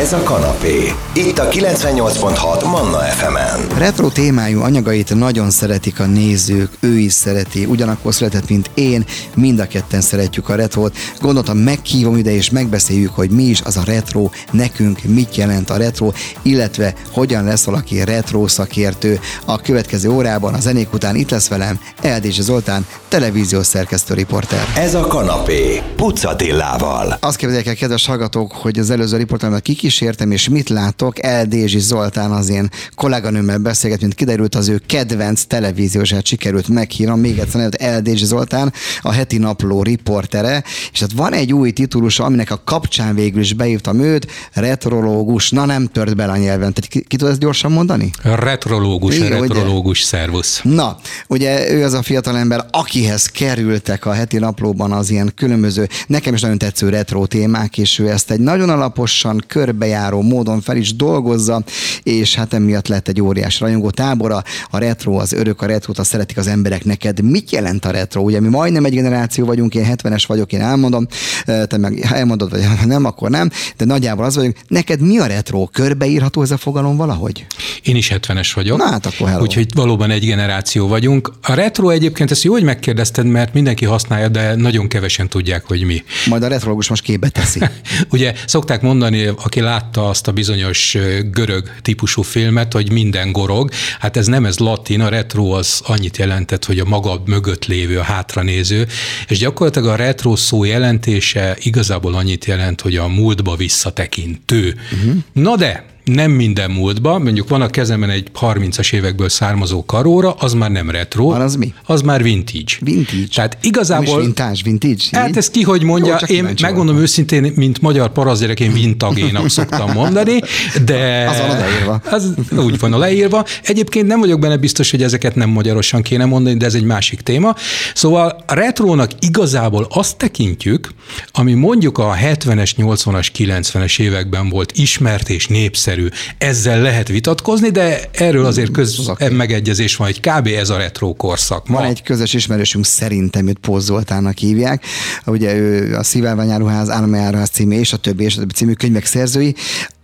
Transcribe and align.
Ez 0.00 0.12
a 0.12 0.22
kanapé. 0.22 0.92
Itt 1.14 1.38
a 1.38 1.48
98.6 1.48 2.64
Manna 2.64 2.98
FM-en. 2.98 3.78
Retro 3.78 4.08
témájú 4.08 4.60
anyagait 4.60 5.14
nagyon 5.14 5.50
szeretik 5.50 6.00
a 6.00 6.06
nézők, 6.06 6.70
ő 6.80 6.98
is 6.98 7.12
szereti, 7.12 7.64
ugyanakkor 7.64 8.14
szeretett, 8.14 8.48
mint 8.48 8.70
én, 8.74 9.04
mind 9.34 9.58
a 9.58 9.66
ketten 9.66 10.00
szeretjük 10.00 10.48
a 10.48 10.54
retrót. 10.54 10.96
Gondoltam, 11.20 11.58
meghívom 11.58 12.16
ide 12.16 12.30
és 12.30 12.50
megbeszéljük, 12.50 13.14
hogy 13.14 13.30
mi 13.30 13.42
is 13.42 13.60
az 13.60 13.76
a 13.76 13.82
retro, 13.84 14.28
nekünk 14.50 15.02
mit 15.02 15.36
jelent 15.36 15.70
a 15.70 15.76
retro, 15.76 16.10
illetve 16.42 16.94
hogyan 17.12 17.44
lesz 17.44 17.64
valaki 17.64 18.04
retro 18.04 18.48
szakértő. 18.48 19.20
A 19.44 19.60
következő 19.60 20.10
órában, 20.10 20.54
a 20.54 20.60
zenék 20.60 20.92
után 20.92 21.16
itt 21.16 21.30
lesz 21.30 21.48
velem 21.48 21.80
Eldés 22.02 22.40
Zoltán, 22.40 22.86
televíziós 23.08 23.66
szerkesztő 23.66 24.14
riporter. 24.14 24.64
Ez 24.76 24.94
a 24.94 25.06
kanapé. 25.06 25.82
Pucatillával. 25.96 27.16
Azt 27.20 27.36
képzeljék 27.36 27.66
el, 27.66 27.74
kedves 27.74 28.06
hallgatók, 28.06 28.52
hogy 28.52 28.78
az 28.78 28.90
előző 28.90 29.16
riportálmat 29.16 29.62
kikísértem, 29.90 30.30
és 30.30 30.48
mit 30.48 30.68
látok? 30.68 31.22
Eldézsi 31.22 31.78
Zoltán 31.78 32.30
az 32.30 32.48
én 32.48 32.68
kolléganőmmel 32.94 33.58
beszélget, 33.58 34.00
mint 34.00 34.14
kiderült 34.14 34.54
az 34.54 34.68
ő 34.68 34.80
kedvenc 34.86 35.42
televíziósát 35.42 36.26
sikerült 36.26 36.68
meghívnom. 36.68 37.20
Még 37.20 37.38
egyszer, 37.38 37.62
hogy 37.62 37.74
Eldézsi 37.74 38.24
Zoltán, 38.24 38.72
a 39.00 39.12
heti 39.12 39.38
napló 39.38 39.82
riportere, 39.82 40.64
és 40.92 41.00
hát 41.00 41.12
van 41.12 41.32
egy 41.32 41.52
új 41.52 41.70
titulusa, 41.70 42.24
aminek 42.24 42.50
a 42.50 42.62
kapcsán 42.64 43.14
végül 43.14 43.40
is 43.40 43.52
beírtam 43.52 44.00
őt, 44.00 44.26
retrológus. 44.52 45.50
Na 45.50 45.64
nem 45.64 45.86
tört 45.86 46.16
bele 46.16 46.32
a 46.32 46.36
nyelven. 46.36 46.72
Tehát 46.72 46.90
ki, 46.90 47.00
ki 47.00 47.16
tud 47.16 47.28
ezt 47.28 47.40
gyorsan 47.40 47.72
mondani? 47.72 48.10
Retrológus, 48.22 49.16
Igen, 49.16 49.38
ugye? 49.38 49.54
retrológus, 49.54 50.02
szervusz. 50.02 50.60
Na, 50.62 50.96
ugye 51.28 51.70
ő 51.70 51.84
az 51.84 51.92
a 51.92 52.02
fiatalember, 52.02 52.64
akihez 52.70 53.26
kerültek 53.26 54.06
a 54.06 54.12
heti 54.12 54.38
naplóban 54.38 54.92
az 54.92 55.10
ilyen 55.10 55.32
különböző, 55.36 55.88
nekem 56.06 56.34
is 56.34 56.40
nagyon 56.40 56.58
tetsző 56.58 56.88
retro 56.88 57.26
témák, 57.26 57.78
és 57.78 57.98
ő 57.98 58.08
ezt 58.08 58.30
egy 58.30 58.40
nagyon 58.40 58.68
alaposan, 58.70 59.44
körbejáró 59.80 60.22
módon 60.22 60.60
fel 60.60 60.76
is 60.76 60.96
dolgozza, 60.96 61.62
és 62.02 62.34
hát 62.34 62.52
emiatt 62.52 62.88
lett 62.88 63.08
egy 63.08 63.20
óriás 63.20 63.60
rajongó 63.60 63.90
tábora. 63.90 64.42
A 64.70 64.78
retro, 64.78 65.14
az 65.14 65.32
örök, 65.32 65.62
a 65.62 65.66
retrót, 65.66 65.98
azt 65.98 66.10
szeretik 66.10 66.36
az 66.36 66.46
emberek. 66.46 66.84
Neked 66.84 67.22
mit 67.22 67.50
jelent 67.50 67.84
a 67.84 67.90
retro? 67.90 68.22
Ugye 68.22 68.40
mi 68.40 68.48
majdnem 68.48 68.84
egy 68.84 68.94
generáció 68.94 69.44
vagyunk, 69.44 69.74
én 69.74 69.86
70-es 69.88 70.24
vagyok, 70.26 70.52
én 70.52 70.60
elmondom, 70.60 71.06
te 71.44 71.76
meg 71.76 72.06
elmondod, 72.12 72.50
vagy 72.50 72.86
nem, 72.86 73.04
akkor 73.04 73.30
nem, 73.30 73.50
de 73.76 73.84
nagyjából 73.84 74.24
az 74.24 74.36
vagyunk. 74.36 74.56
Neked 74.68 75.00
mi 75.00 75.18
a 75.18 75.26
retro? 75.26 75.66
Körbeírható 75.66 76.42
ez 76.42 76.50
a 76.50 76.56
fogalom 76.56 76.96
valahogy? 76.96 77.46
Én 77.82 77.96
is 77.96 78.12
70-es 78.14 78.50
vagyok. 78.54 78.78
Na 78.78 78.84
hát 78.84 79.06
akkor 79.06 79.28
hello. 79.28 79.42
Úgyhogy 79.42 79.66
valóban 79.74 80.10
egy 80.10 80.24
generáció 80.24 80.88
vagyunk. 80.88 81.32
A 81.42 81.54
retro 81.54 81.88
egyébként, 81.88 82.30
ezt 82.30 82.42
jó, 82.42 82.52
hogy 82.52 82.64
megkérdezted, 82.64 83.26
mert 83.26 83.54
mindenki 83.54 83.84
használja, 83.84 84.28
de 84.28 84.54
nagyon 84.54 84.88
kevesen 84.88 85.28
tudják, 85.28 85.64
hogy 85.66 85.84
mi. 85.84 86.02
Majd 86.26 86.42
a 86.42 86.48
retrológus 86.48 86.88
most 86.88 87.02
képbe 87.02 87.28
teszi. 87.28 87.60
Ugye 88.10 88.34
szokták 88.46 88.82
mondani, 88.82 89.26
aki 89.26 89.60
látta 89.70 90.08
azt 90.08 90.28
a 90.28 90.32
bizonyos 90.32 90.96
görög 91.30 91.70
típusú 91.82 92.22
filmet, 92.22 92.72
hogy 92.72 92.92
minden 92.92 93.32
gorog. 93.32 93.70
Hát 93.98 94.16
ez 94.16 94.26
nem 94.26 94.44
ez 94.44 94.58
latin, 94.58 95.00
a 95.00 95.08
retro 95.08 95.50
az 95.50 95.80
annyit 95.84 96.16
jelentett, 96.16 96.64
hogy 96.64 96.78
a 96.78 96.84
maga 96.84 97.22
mögött 97.26 97.66
lévő, 97.66 97.98
a 97.98 98.02
hátranéző, 98.02 98.86
és 99.28 99.38
gyakorlatilag 99.38 99.88
a 99.88 99.96
retro 99.96 100.36
szó 100.36 100.64
jelentése 100.64 101.56
igazából 101.58 102.14
annyit 102.14 102.44
jelent, 102.44 102.80
hogy 102.80 102.96
a 102.96 103.08
múltba 103.08 103.56
visszatekintő. 103.56 104.76
Uh-huh. 104.92 105.14
Na 105.32 105.56
de, 105.56 105.84
nem 106.14 106.30
minden 106.30 106.70
múltba, 106.70 107.18
mondjuk 107.18 107.48
van 107.48 107.62
a 107.62 107.68
kezemben 107.68 108.10
egy 108.10 108.30
30-as 108.40 108.92
évekből 108.92 109.28
származó 109.28 109.84
karóra, 109.84 110.32
az 110.32 110.52
már 110.52 110.70
nem 110.70 110.90
retro. 110.90 111.24
Van 111.24 111.40
az 111.40 111.56
mi? 111.56 111.74
Az 111.86 112.02
már 112.02 112.22
vintage. 112.22 112.74
Vintage? 112.80 113.26
Tehát 113.34 113.52
Nem 113.52 113.60
igazából... 113.62 114.20
vintage, 114.20 114.60
vintage? 114.64 115.02
Hát 115.12 115.36
ez 115.36 115.50
ki, 115.50 115.62
hogy 115.62 115.82
mondja, 115.82 116.18
Jó, 116.26 116.34
én 116.36 116.42
megmondom 116.42 116.74
voltam. 116.84 117.02
őszintén, 117.02 117.52
mint 117.56 117.80
magyar 117.80 118.12
parazgyerek, 118.12 118.60
én 118.60 118.72
vintagénak 118.72 119.48
szoktam 119.48 119.92
mondani, 119.92 120.40
de... 120.84 121.28
Az 121.28 121.38
van 121.38 121.50
odaírva. 121.50 122.00
Az 122.10 122.34
úgy 122.56 122.78
van 122.78 122.92
a 122.92 122.98
leírva. 122.98 123.44
Egyébként 123.62 124.06
nem 124.06 124.20
vagyok 124.20 124.40
benne 124.40 124.56
biztos, 124.56 124.90
hogy 124.90 125.02
ezeket 125.02 125.34
nem 125.34 125.48
magyarosan 125.50 126.02
kéne 126.02 126.24
mondani, 126.24 126.56
de 126.56 126.64
ez 126.64 126.74
egy 126.74 126.84
másik 126.84 127.20
téma. 127.20 127.54
Szóval 127.94 128.44
a 128.46 128.54
retrónak 128.54 129.10
igazából 129.18 129.86
azt 129.90 130.16
tekintjük, 130.16 130.92
ami 131.32 131.54
mondjuk 131.54 131.98
a 131.98 132.14
70-es, 132.22 132.70
80-as, 132.76 133.26
90-es 133.38 134.00
években 134.00 134.48
volt 134.48 134.72
ismert 134.74 135.28
és 135.28 135.46
népszerű. 135.46 135.99
Ezzel 136.38 136.80
lehet 136.80 137.08
vitatkozni, 137.08 137.70
de 137.70 138.00
erről 138.12 138.44
azért 138.44 138.70
köz 138.70 139.10
megegyezés 139.30 139.96
van, 139.96 140.06
hogy 140.06 140.20
kb. 140.20 140.46
ez 140.46 140.70
a 140.70 140.76
retro 140.76 141.14
korszak. 141.14 141.68
Ma 141.68 141.78
Van 141.78 141.88
egy 141.88 142.02
közös 142.02 142.34
ismerősünk, 142.34 142.84
szerintem 142.84 143.46
őt 143.46 143.58
Póz 143.58 143.84
Zoltánnak 143.84 144.38
hívják. 144.38 144.84
Ugye 145.26 145.54
ő 145.54 145.96
a 145.96 146.02
Szíválványáruház, 146.02 146.90
Államjáruház 146.90 147.48
című 147.48 147.78
és 147.78 147.92
a 147.92 147.96
többi 147.96 148.24
és 148.24 148.36
a 148.36 148.38
többi 148.38 148.52
című 148.52 148.72
könyvek 148.72 149.04
szerzői. 149.04 149.54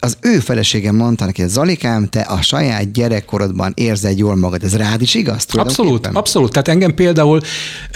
Az 0.07 0.17
ő 0.21 0.39
feleségem 0.39 0.97
mondta 0.97 1.25
neki, 1.25 1.41
hogy 1.41 1.51
Zalikám, 1.51 2.09
te 2.09 2.21
a 2.21 2.43
saját 2.43 2.93
gyerekkorodban 2.93 3.73
érzed 3.75 4.19
jól 4.19 4.37
magad. 4.37 4.65
Ez 4.65 4.77
rád 4.77 5.03
is 5.03 5.15
igaz? 5.15 5.47
Abszolút, 5.53 6.07
abszolút. 6.07 6.51
Tehát 6.53 6.69
engem 6.69 6.95
például 6.95 7.41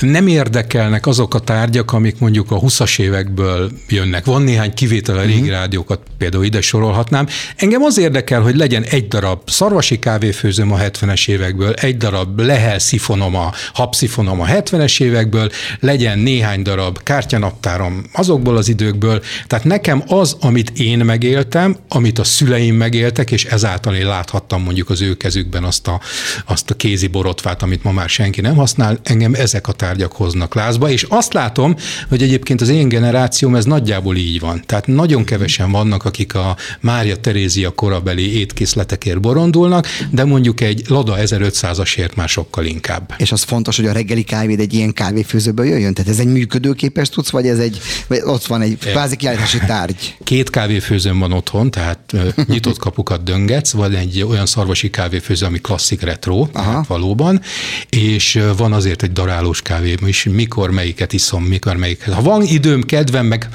nem 0.01 0.27
érdekelnek 0.27 1.07
azok 1.07 1.35
a 1.35 1.39
tárgyak, 1.39 1.93
amik 1.93 2.19
mondjuk 2.19 2.51
a 2.51 2.61
20-as 2.61 2.99
évekből 2.99 3.71
jönnek. 3.89 4.25
Van 4.25 4.43
néhány 4.43 4.75
kivétel 4.75 5.19
a 5.19 5.23
régi 5.23 5.49
rádiókat, 5.49 6.01
például 6.19 6.45
ide 6.45 6.61
sorolhatnám. 6.61 7.27
Engem 7.57 7.83
az 7.83 7.99
érdekel, 7.99 8.41
hogy 8.41 8.57
legyen 8.57 8.83
egy 8.83 9.09
darab 9.09 9.51
szarvasi 9.51 9.99
kávéfőzőm 9.99 10.73
a 10.73 10.77
70-es 10.79 11.29
évekből, 11.29 11.73
egy 11.73 11.97
darab 11.97 12.41
lehel 12.41 12.79
szifonom 12.79 13.35
a 13.35 13.53
habszifonom 13.73 14.41
a 14.41 14.47
70-es 14.47 15.01
évekből, 15.01 15.51
legyen 15.81 16.19
néhány 16.19 16.63
darab 16.63 17.03
kártyanaptárom 17.03 18.05
azokból 18.13 18.57
az 18.57 18.69
időkből. 18.69 19.23
Tehát 19.47 19.65
nekem 19.65 20.03
az, 20.07 20.37
amit 20.41 20.71
én 20.79 20.99
megéltem, 20.99 21.77
amit 22.01 22.19
a 22.19 22.25
szüleim 22.25 22.75
megéltek, 22.75 23.31
és 23.31 23.45
ezáltal 23.45 23.95
én 23.95 24.07
láthattam 24.07 24.63
mondjuk 24.63 24.91
az 24.91 25.01
ő 25.01 25.17
kezükben 25.17 25.65
azt 25.65 25.87
a, 25.87 26.01
azt 26.47 26.71
a 26.71 26.75
kézi 26.75 27.07
borotvát, 27.07 27.63
amit 27.63 27.83
ma 27.83 27.93
már 27.93 28.09
senki 28.09 28.41
nem 28.41 28.57
használ, 28.57 28.99
engem 29.03 29.35
ezek 29.35 29.69
a 29.69 29.73
tárgyak 29.73 30.13
hoznak 30.13 30.55
lázba, 30.55 30.91
és 30.91 31.07
azt 31.09 31.33
látom, 31.33 31.77
hogy 32.09 32.23
egyébként 32.23 32.61
az 32.61 32.69
én 32.69 32.89
generációm 32.89 33.55
ez 33.55 33.65
nagyjából 33.65 34.17
így 34.17 34.41
van. 34.41 34.63
Tehát 34.67 34.87
nagyon 34.87 35.25
kevesen 35.25 35.71
vannak, 35.71 36.05
akik 36.05 36.35
a 36.35 36.57
Mária 36.81 37.17
Terézia 37.17 37.71
korabeli 37.71 38.39
étkészletekért 38.39 39.21
borondulnak, 39.21 39.87
de 40.11 40.25
mondjuk 40.25 40.61
egy 40.61 40.83
Lada 40.89 41.17
1500-asért 41.19 42.15
már 42.15 42.29
sokkal 42.29 42.65
inkább. 42.65 43.15
És 43.19 43.33
az 43.33 43.43
fontos, 43.43 43.77
hogy 43.77 43.87
a 43.87 43.93
reggeli 43.93 44.23
kávéd 44.23 44.61
egy 44.61 44.75
ilyen 44.75 44.93
kávéfőzőből 44.93 45.67
jöjjön? 45.67 45.95
Tehát 45.95 46.11
ez 46.11 46.19
egy 46.19 46.33
működőképes 46.33 47.09
tudsz, 47.09 47.31
vagy 47.31 47.47
ez 47.47 47.59
egy, 47.59 47.81
vagy 48.07 48.21
ott 48.25 48.47
van 48.47 48.61
egy 48.61 48.79
kvázi 48.79 49.17
kiállítási 49.17 49.59
tárgy? 49.67 50.17
Két 50.25 50.51
kávéfőzőm 50.51 51.19
van 51.19 51.33
otthon, 51.33 51.71
tehát 51.81 52.47
nyitott 52.47 52.79
kapukat 52.79 53.23
döngetsz, 53.23 53.73
van 53.73 53.95
egy 53.95 54.23
olyan 54.23 54.47
szarvasi 54.47 54.91
kávéfőző, 54.91 55.47
ami 55.47 55.59
klasszik 55.59 56.01
retro, 56.01 56.47
tehát 56.53 56.87
valóban, 56.87 57.41
és 57.89 58.39
van 58.57 58.73
azért 58.73 59.03
egy 59.03 59.13
darálós 59.13 59.63
kávé 59.63 59.95
is, 60.07 60.25
mikor 60.25 60.71
melyiket 60.71 61.13
iszom, 61.13 61.45
mikor 61.45 61.77
melyiket. 61.77 62.15
Ha 62.15 62.23
van 62.23 62.43
időm, 62.43 62.83
kedvem, 62.83 63.27
meg 63.27 63.49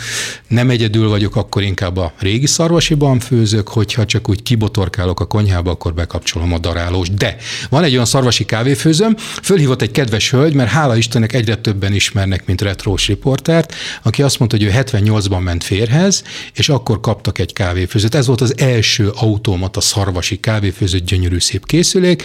nem 0.48 0.70
egyedül 0.70 1.10
vagyok, 1.10 1.36
akkor 1.36 1.64
inkább 1.64 1.98
a 1.98 2.14
régi 2.20 2.48
szarvasiban 2.48 3.20
főzök, 3.20 3.68
hogyha 3.68 4.06
csak 4.06 4.30
úgy 4.30 4.44
kibotorkálok 4.44 5.20
a 5.20 5.26
konyhába, 5.26 5.72
akkor 5.72 5.94
bekapcsolom 5.94 6.54
a 6.54 6.60
darálós. 6.60 7.10
De 7.10 7.36
van 7.70 7.84
egy 7.84 7.94
olyan 7.94 8.06
szarvasi 8.06 8.46
kávéfőzőm, 8.46 9.16
fölhívott 9.18 9.82
egy 9.82 9.92
kedves 9.92 10.32
hölgy, 10.32 10.54
mert 10.54 10.70
hála 10.70 10.96
Istennek 10.96 11.34
egyre 11.34 11.56
többen 11.56 11.94
ismernek, 11.94 12.46
mint 12.46 12.62
retrós 12.62 13.08
riportert, 13.08 13.74
aki 14.04 14.22
azt 14.22 14.40
mondta, 14.40 14.58
hogy 14.58 14.66
ő 14.66 14.72
78-ban 14.74 15.44
ment 15.44 15.64
férhez, 15.64 16.24
és 16.54 16.70
akkor 16.70 17.00
kaptak 17.00 17.40
egy 17.40 17.54
kávéfőzőt. 17.54 18.15
Ez 18.16 18.28
volt 18.28 18.42
az 18.42 18.54
első 18.58 19.12
automata 19.16 19.82
szarvasi 19.82 20.40
kávéfőző, 20.40 21.00
gyönyörű 21.00 21.40
szép 21.40 21.66
készülék, 21.66 22.24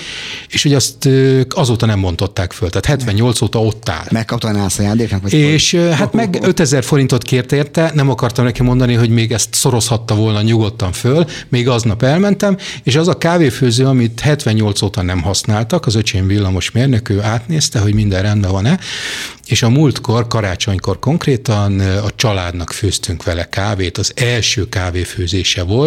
és 0.48 0.62
hogy 0.62 0.74
azt 0.74 1.08
azóta 1.48 1.86
nem 1.86 1.98
mondották 1.98 2.52
föl. 2.52 2.68
Tehát 2.68 2.86
78 2.86 3.40
óta 3.40 3.60
ott 3.60 3.88
áll. 3.88 4.06
Megkaptál 4.10 4.52
nász 4.52 4.78
ajándéknak? 4.78 5.32
És 5.32 5.72
ö, 5.72 5.88
hát 5.88 6.12
meg 6.12 6.38
5000 6.42 6.84
forintot 6.84 7.22
kért 7.22 7.52
érte, 7.52 7.90
nem 7.94 8.10
akartam 8.10 8.44
neki 8.44 8.62
mondani, 8.62 8.94
hogy 8.94 9.10
még 9.10 9.32
ezt 9.32 9.54
szorozhatta 9.54 10.14
volna 10.14 10.42
nyugodtan 10.42 10.92
föl, 10.92 11.24
még 11.48 11.68
aznap 11.68 12.02
elmentem, 12.02 12.56
és 12.82 12.96
az 12.96 13.08
a 13.08 13.18
kávéfőző, 13.18 13.86
amit 13.86 14.20
78 14.20 14.82
óta 14.82 15.02
nem 15.02 15.22
használtak, 15.22 15.86
az 15.86 15.94
öcsém 15.94 16.26
villamos 16.26 16.70
mérnök, 16.70 17.08
ő 17.08 17.22
átnézte, 17.22 17.78
hogy 17.78 17.94
minden 17.94 18.22
rendben 18.22 18.50
van-e, 18.50 18.78
és 19.46 19.62
a 19.62 19.68
múltkor, 19.68 20.26
karácsonykor 20.26 20.98
konkrétan 20.98 21.80
a 21.80 22.10
családnak 22.16 22.72
főztünk 22.72 23.22
vele 23.22 23.48
kávét, 23.48 23.98
az 23.98 24.12
első 24.16 24.68
kávéfőzése 24.68 25.62
volt, 25.62 25.79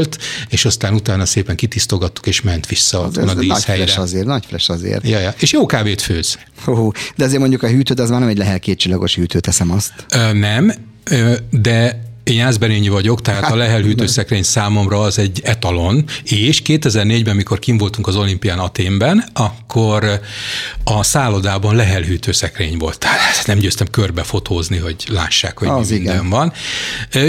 és 0.49 0.65
aztán 0.65 0.93
utána 0.93 1.25
szépen 1.25 1.55
kitisztogattuk, 1.55 2.27
és 2.27 2.41
ment 2.41 2.67
vissza 2.67 2.97
Ez, 2.97 3.03
otthon 3.05 3.27
a 3.27 3.33
nagy 3.33 3.47
díszhelyre. 3.47 3.83
fles 3.83 3.97
azért, 3.97 4.25
nagy 4.25 4.45
fles 4.45 4.69
azért. 4.69 5.07
Ja, 5.07 5.19
ja. 5.19 5.33
És 5.39 5.51
jó 5.51 5.65
kávét 5.65 6.01
főz. 6.01 6.37
Hú, 6.63 6.91
de 7.15 7.23
azért 7.23 7.39
mondjuk 7.39 7.63
a 7.63 7.67
hűtőd 7.67 7.99
az 7.99 8.09
már 8.09 8.19
nem 8.19 8.29
egy 8.29 8.37
lehel 8.37 8.59
kétcsillagos 8.59 9.15
hűtő, 9.15 9.39
teszem 9.39 9.71
azt. 9.71 9.93
Ö, 10.15 10.33
nem, 10.33 10.73
ö, 11.03 11.35
de 11.49 12.11
Én 12.23 12.35
Jászberényi 12.35 12.89
vagyok, 12.89 13.21
tehát 13.21 13.51
a 13.51 13.55
Lehel 13.55 13.81
hűtőszekrény 13.81 14.43
számomra 14.43 15.01
az 15.01 15.19
egy 15.19 15.41
etalon, 15.43 16.05
és 16.23 16.61
2004-ben, 16.65 17.35
mikor 17.35 17.59
kim 17.59 17.77
voltunk 17.77 18.07
az 18.07 18.15
olimpián 18.15 18.59
Aténben, 18.59 19.25
akkor 19.33 20.19
a 20.83 21.03
szállodában 21.03 21.75
Lehel 21.75 22.01
hűtőszekrény 22.01 22.77
volt. 22.77 22.99
Tehát 22.99 23.43
nem 23.45 23.57
győztem 23.57 23.87
körbefotózni, 23.87 24.77
hogy 24.77 24.95
lássák, 25.09 25.57
hogy 25.57 25.67
az 25.67 25.89
mi 25.89 25.95
minden 25.95 26.15
igen. 26.15 26.29
van. 26.29 26.53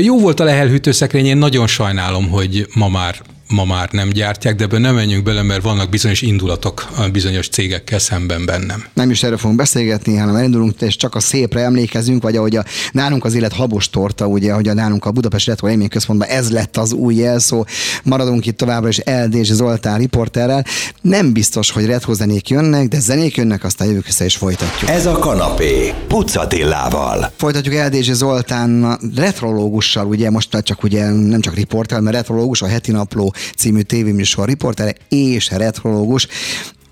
Jó 0.03 0.21
volt 0.21 0.41
a 0.41 0.45
Lehel 0.45 0.67
hűtőszekrény, 0.67 1.27
én 1.27 1.37
nagyon 1.37 1.67
sajnálom, 1.67 2.29
hogy 2.29 2.67
ma 2.75 2.89
már 2.89 3.23
ma 3.55 3.65
már 3.65 3.89
nem 3.93 4.09
gyártják, 4.09 4.55
de 4.55 4.65
ebben 4.65 4.81
nem 4.81 4.95
menjünk 4.95 5.25
bele, 5.25 5.43
mert 5.43 5.63
vannak 5.63 5.89
bizonyos 5.89 6.23
indulatok 6.23 6.89
bizonyos 7.13 7.49
cégekkel 7.49 7.99
szemben 7.99 8.47
bennem. 8.47 8.85
Nem 8.95 9.11
is 9.11 9.23
erről 9.23 9.39
fogunk 9.39 9.59
beszélgetni, 9.59 10.17
hanem 10.17 10.35
elindulunk, 10.35 10.81
és 10.81 10.97
csak 10.97 11.15
a 11.15 11.21
szépre 11.21 11.61
emlékezünk, 11.61 12.23
vagy 12.23 12.37
ahogy 12.37 12.57
a, 12.57 12.65
nálunk 12.93 13.25
az 13.25 13.35
élet 13.35 13.53
habos 13.53 13.91
torta, 13.91 14.27
ugye, 14.27 14.53
hogy 14.53 14.69
a 14.69 14.75
nálunk 14.75 15.05
a 15.05 15.11
Budapest 15.11 15.47
Retro 15.47 15.69
Élmény 15.69 15.89
Központban 15.89 16.29
ez 16.29 16.51
lett 16.51 16.77
az 16.77 16.93
új 16.93 17.15
jelszó. 17.15 17.65
Maradunk 18.05 18.47
itt 18.47 18.57
továbbra 18.57 18.89
is 18.89 19.01
LD 19.05 19.45
Zoltán 19.45 19.99
riporterrel. 19.99 20.65
Nem 21.01 21.33
biztos, 21.33 21.71
hogy 21.71 21.87
retro 21.87 22.13
zenék 22.13 22.49
jönnek, 22.49 22.89
de 22.89 23.01
zenék 23.01 23.37
jönnek, 23.37 23.65
aztán 23.65 23.89
jövök 23.89 24.07
össze 24.09 24.25
és 24.25 24.37
folytatjuk. 24.37 24.91
Ez 24.91 25.07
a 25.07 25.19
kanapé, 25.19 25.95
Pucatillával. 26.09 27.33
Folytatjuk 27.37 27.75
LD 27.75 28.03
Zoltán 28.03 28.99
retrológussal, 29.17 30.07
ugye 30.07 30.31
most 30.31 30.59
csak 30.63 30.83
ugye 30.83 31.11
nem 31.11 31.41
csak 31.41 31.55
riporter, 31.55 32.01
mert 32.01 32.17
retrológus, 32.17 32.63
a 32.63 32.67
heti 32.67 32.91
napló 32.91 33.35
című 33.57 33.81
tévéműsor 33.81 34.49
riportere 34.49 34.95
és 35.09 35.51
retrológus 35.51 36.29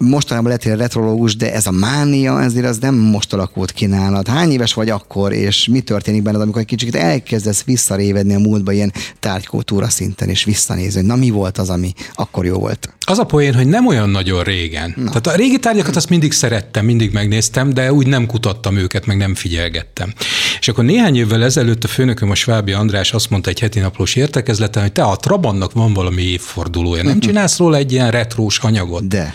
mostanában 0.02 0.50
lettél 0.50 0.76
retrológus, 0.76 1.36
de 1.36 1.52
ez 1.52 1.66
a 1.66 1.70
mánia, 1.70 2.42
ezért 2.42 2.66
az 2.66 2.78
nem 2.78 2.94
most 2.94 3.32
alakult 3.32 3.72
ki 3.72 3.86
nálad. 3.86 4.28
Hány 4.28 4.50
éves 4.50 4.74
vagy 4.74 4.88
akkor, 4.90 5.32
és 5.32 5.66
mi 5.66 5.80
történik 5.80 6.22
benned, 6.22 6.40
amikor 6.40 6.60
egy 6.60 6.66
kicsit 6.66 6.94
elkezdesz 6.94 7.64
visszarévedni 7.64 8.34
a 8.34 8.38
múltba 8.38 8.72
ilyen 8.72 8.92
tárgykultúra 9.20 9.88
szinten, 9.88 10.28
és 10.28 10.44
visszanézni, 10.44 11.00
na 11.00 11.16
mi 11.16 11.30
volt 11.30 11.58
az, 11.58 11.70
ami 11.70 11.92
akkor 12.14 12.44
jó 12.44 12.58
volt? 12.58 12.92
Az 13.04 13.18
a 13.18 13.24
poén, 13.24 13.54
hogy 13.54 13.66
nem 13.66 13.86
olyan 13.86 14.10
nagyon 14.10 14.42
régen. 14.42 14.94
Na. 14.96 15.08
Tehát 15.08 15.26
a 15.26 15.34
régi 15.34 15.58
tárgyakat 15.58 15.96
azt 15.96 16.08
mindig 16.08 16.32
szerettem, 16.32 16.84
mindig 16.84 17.12
megnéztem, 17.12 17.74
de 17.74 17.92
úgy 17.92 18.06
nem 18.06 18.26
kutattam 18.26 18.76
őket, 18.76 19.06
meg 19.06 19.16
nem 19.16 19.34
figyelgettem. 19.34 20.12
És 20.60 20.68
akkor 20.68 20.84
néhány 20.84 21.16
évvel 21.16 21.44
ezelőtt 21.44 21.84
a 21.84 21.88
főnököm, 21.88 22.30
a 22.30 22.34
Svábi 22.34 22.72
András 22.72 23.12
azt 23.12 23.30
mondta 23.30 23.50
egy 23.50 23.60
heti 23.60 23.78
naplós 23.78 24.14
értekezleten, 24.14 24.82
hogy 24.82 24.92
te 24.92 25.02
a 25.02 25.16
Trabantnak 25.16 25.72
van 25.72 25.92
valami 25.92 26.22
évfordulója, 26.22 27.02
nem 27.02 27.20
csinálsz 27.20 27.58
róla 27.58 27.76
egy 27.76 27.92
ilyen 27.92 28.10
retrós 28.10 28.58
anyagot? 28.58 29.08
De. 29.08 29.34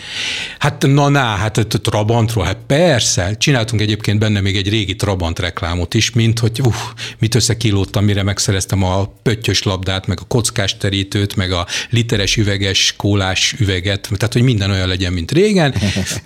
Hát 0.58 0.86
na, 0.86 1.08
na, 1.08 1.20
hát 1.20 1.56
a 1.56 1.64
Trabantról, 1.64 2.44
hát 2.44 2.58
persze. 2.66 3.36
Csináltunk 3.36 3.80
egyébként 3.80 4.18
benne 4.18 4.40
még 4.40 4.56
egy 4.56 4.68
régi 4.68 4.96
Trabant 4.96 5.38
reklámot 5.38 5.94
is, 5.94 6.10
mint 6.10 6.38
hogy 6.38 6.60
uh, 6.64 6.74
mit 7.18 7.34
összekilódtam, 7.34 8.04
mire 8.04 8.22
megszereztem 8.22 8.82
a 8.82 9.12
pöttyös 9.22 9.62
labdát, 9.62 10.06
meg 10.06 10.18
a 10.20 10.24
kockás 10.24 10.76
terítőt, 10.76 11.36
meg 11.36 11.52
a 11.52 11.66
literes 11.90 12.36
üveges 12.36 12.94
kólás 12.96 13.54
üveget, 13.68 14.08
tehát 14.16 14.32
hogy 14.32 14.42
minden 14.42 14.70
olyan 14.70 14.88
legyen, 14.88 15.12
mint 15.12 15.32
régen. 15.32 15.74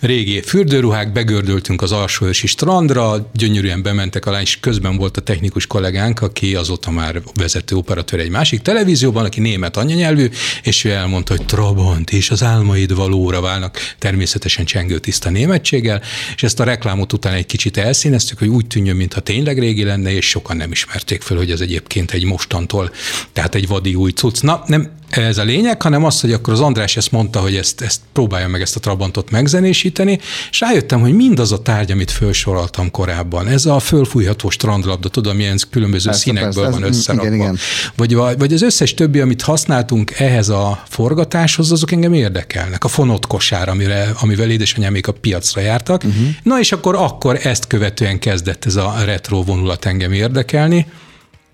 Régi 0.01 0.41
fürdőruhák, 0.41 1.13
begördültünk 1.13 1.83
az 1.83 1.93
alsóősi 1.93 2.47
strandra, 2.47 3.31
gyönyörűen 3.35 3.83
bementek 3.83 4.27
alá, 4.27 4.41
és 4.41 4.61
közben 4.61 4.97
volt 4.97 5.17
a 5.17 5.21
technikus 5.21 5.67
kollégánk, 5.67 6.21
aki 6.21 6.55
azóta 6.55 6.91
már 6.91 7.23
vezető 7.35 7.77
operatőr 7.77 8.21
egy 8.21 8.31
másik 8.31 8.61
televízióban, 8.61 9.25
aki 9.25 9.41
német 9.41 9.77
anyanyelvű, 9.77 10.29
és 10.63 10.85
ő 10.85 10.91
elmondta, 10.91 11.37
hogy 11.37 11.47
Trabant 11.47 12.11
és 12.11 12.31
az 12.31 12.43
álmaid 12.43 12.95
valóra 12.95 13.41
válnak, 13.41 13.79
természetesen 13.99 14.65
csengő 14.65 14.99
tiszta 14.99 15.31
németséggel, 15.31 16.03
és 16.35 16.43
ezt 16.43 16.61
a 16.61 16.65
reklámot 16.65 17.13
után 17.13 17.33
egy 17.33 17.47
kicsit 17.47 17.77
elszíneztük, 17.77 18.39
hogy 18.39 18.49
úgy 18.49 18.67
tűnjön, 18.67 18.97
mintha 18.97 19.21
tényleg 19.21 19.59
régi 19.59 19.85
lenne, 19.85 20.13
és 20.13 20.29
sokan 20.29 20.57
nem 20.57 20.73
ismerték 20.73 21.23
fel, 21.23 21.37
hogy 21.37 21.51
ez 21.51 21.61
egyébként 21.61 22.11
egy 22.11 22.25
mostantól, 22.25 22.91
tehát 23.33 23.55
egy 23.55 23.67
vadi 23.67 23.95
új 23.95 24.11
cucc. 24.11 24.43
Na, 24.43 24.63
nem 24.67 25.01
ez 25.21 25.39
a 25.39 25.43
lényeg, 25.43 25.83
hanem 25.83 26.05
az, 26.05 26.21
hogy 26.21 26.33
akkor 26.33 26.53
az 26.53 26.61
András 26.61 26.97
ezt 26.97 27.13
mondta, 27.13 27.41
hogy 27.41 27.57
ezt, 27.57 27.81
ezt 27.81 28.01
próbálja 28.13 28.49
meg 28.49 28.61
ezt 28.61 28.77
a 28.77 28.81
Trabantot 28.81 29.31
megzenésíteni, 29.31 30.19
és 30.51 30.61
rájöttem, 30.61 31.01
hogy 31.01 31.15
mindaz 31.15 31.53
a 31.53 31.63
tárgy, 31.63 31.93
amit 31.93 32.11
felsoroltam 32.11 32.91
korábban, 32.91 33.49
ez 33.49 33.67
a 33.67 33.79
fölfújható 33.79 34.51
strandlabda, 34.51 35.09
tudom, 35.09 35.37
milyen 35.37 35.59
különböző 35.71 36.09
persze, 36.09 36.23
színekből 36.23 36.65
persze, 36.65 36.79
van 36.79 36.89
összerakva. 36.89 37.27
Igen, 37.27 37.39
igen. 37.39 37.59
Vagy, 37.97 38.15
vagy 38.15 38.53
az 38.53 38.63
összes 38.63 38.95
többi, 38.95 39.21
amit 39.21 39.43
használtunk 39.43 40.11
ehhez 40.11 40.49
a 40.49 40.83
forgatáshoz, 40.89 41.73
azok 41.73 41.93
engem 41.93 42.13
érdekelnek. 42.13 42.85
A 42.85 42.89
fonott 42.89 43.27
kosár, 43.27 43.69
amire, 43.69 44.13
amivel 44.21 44.51
édesanyámék 44.51 45.07
a 45.07 45.13
piacra 45.13 45.61
jártak. 45.61 46.05
Uh-huh. 46.05 46.29
Na 46.43 46.59
és 46.59 46.73
akkor, 46.73 46.95
akkor 46.95 47.39
ezt 47.43 47.67
követően 47.67 48.19
kezdett 48.19 48.65
ez 48.65 48.77
a 48.77 48.95
retro 49.05 49.43
vonulat 49.43 49.85
engem 49.85 50.13
érdekelni. 50.13 50.87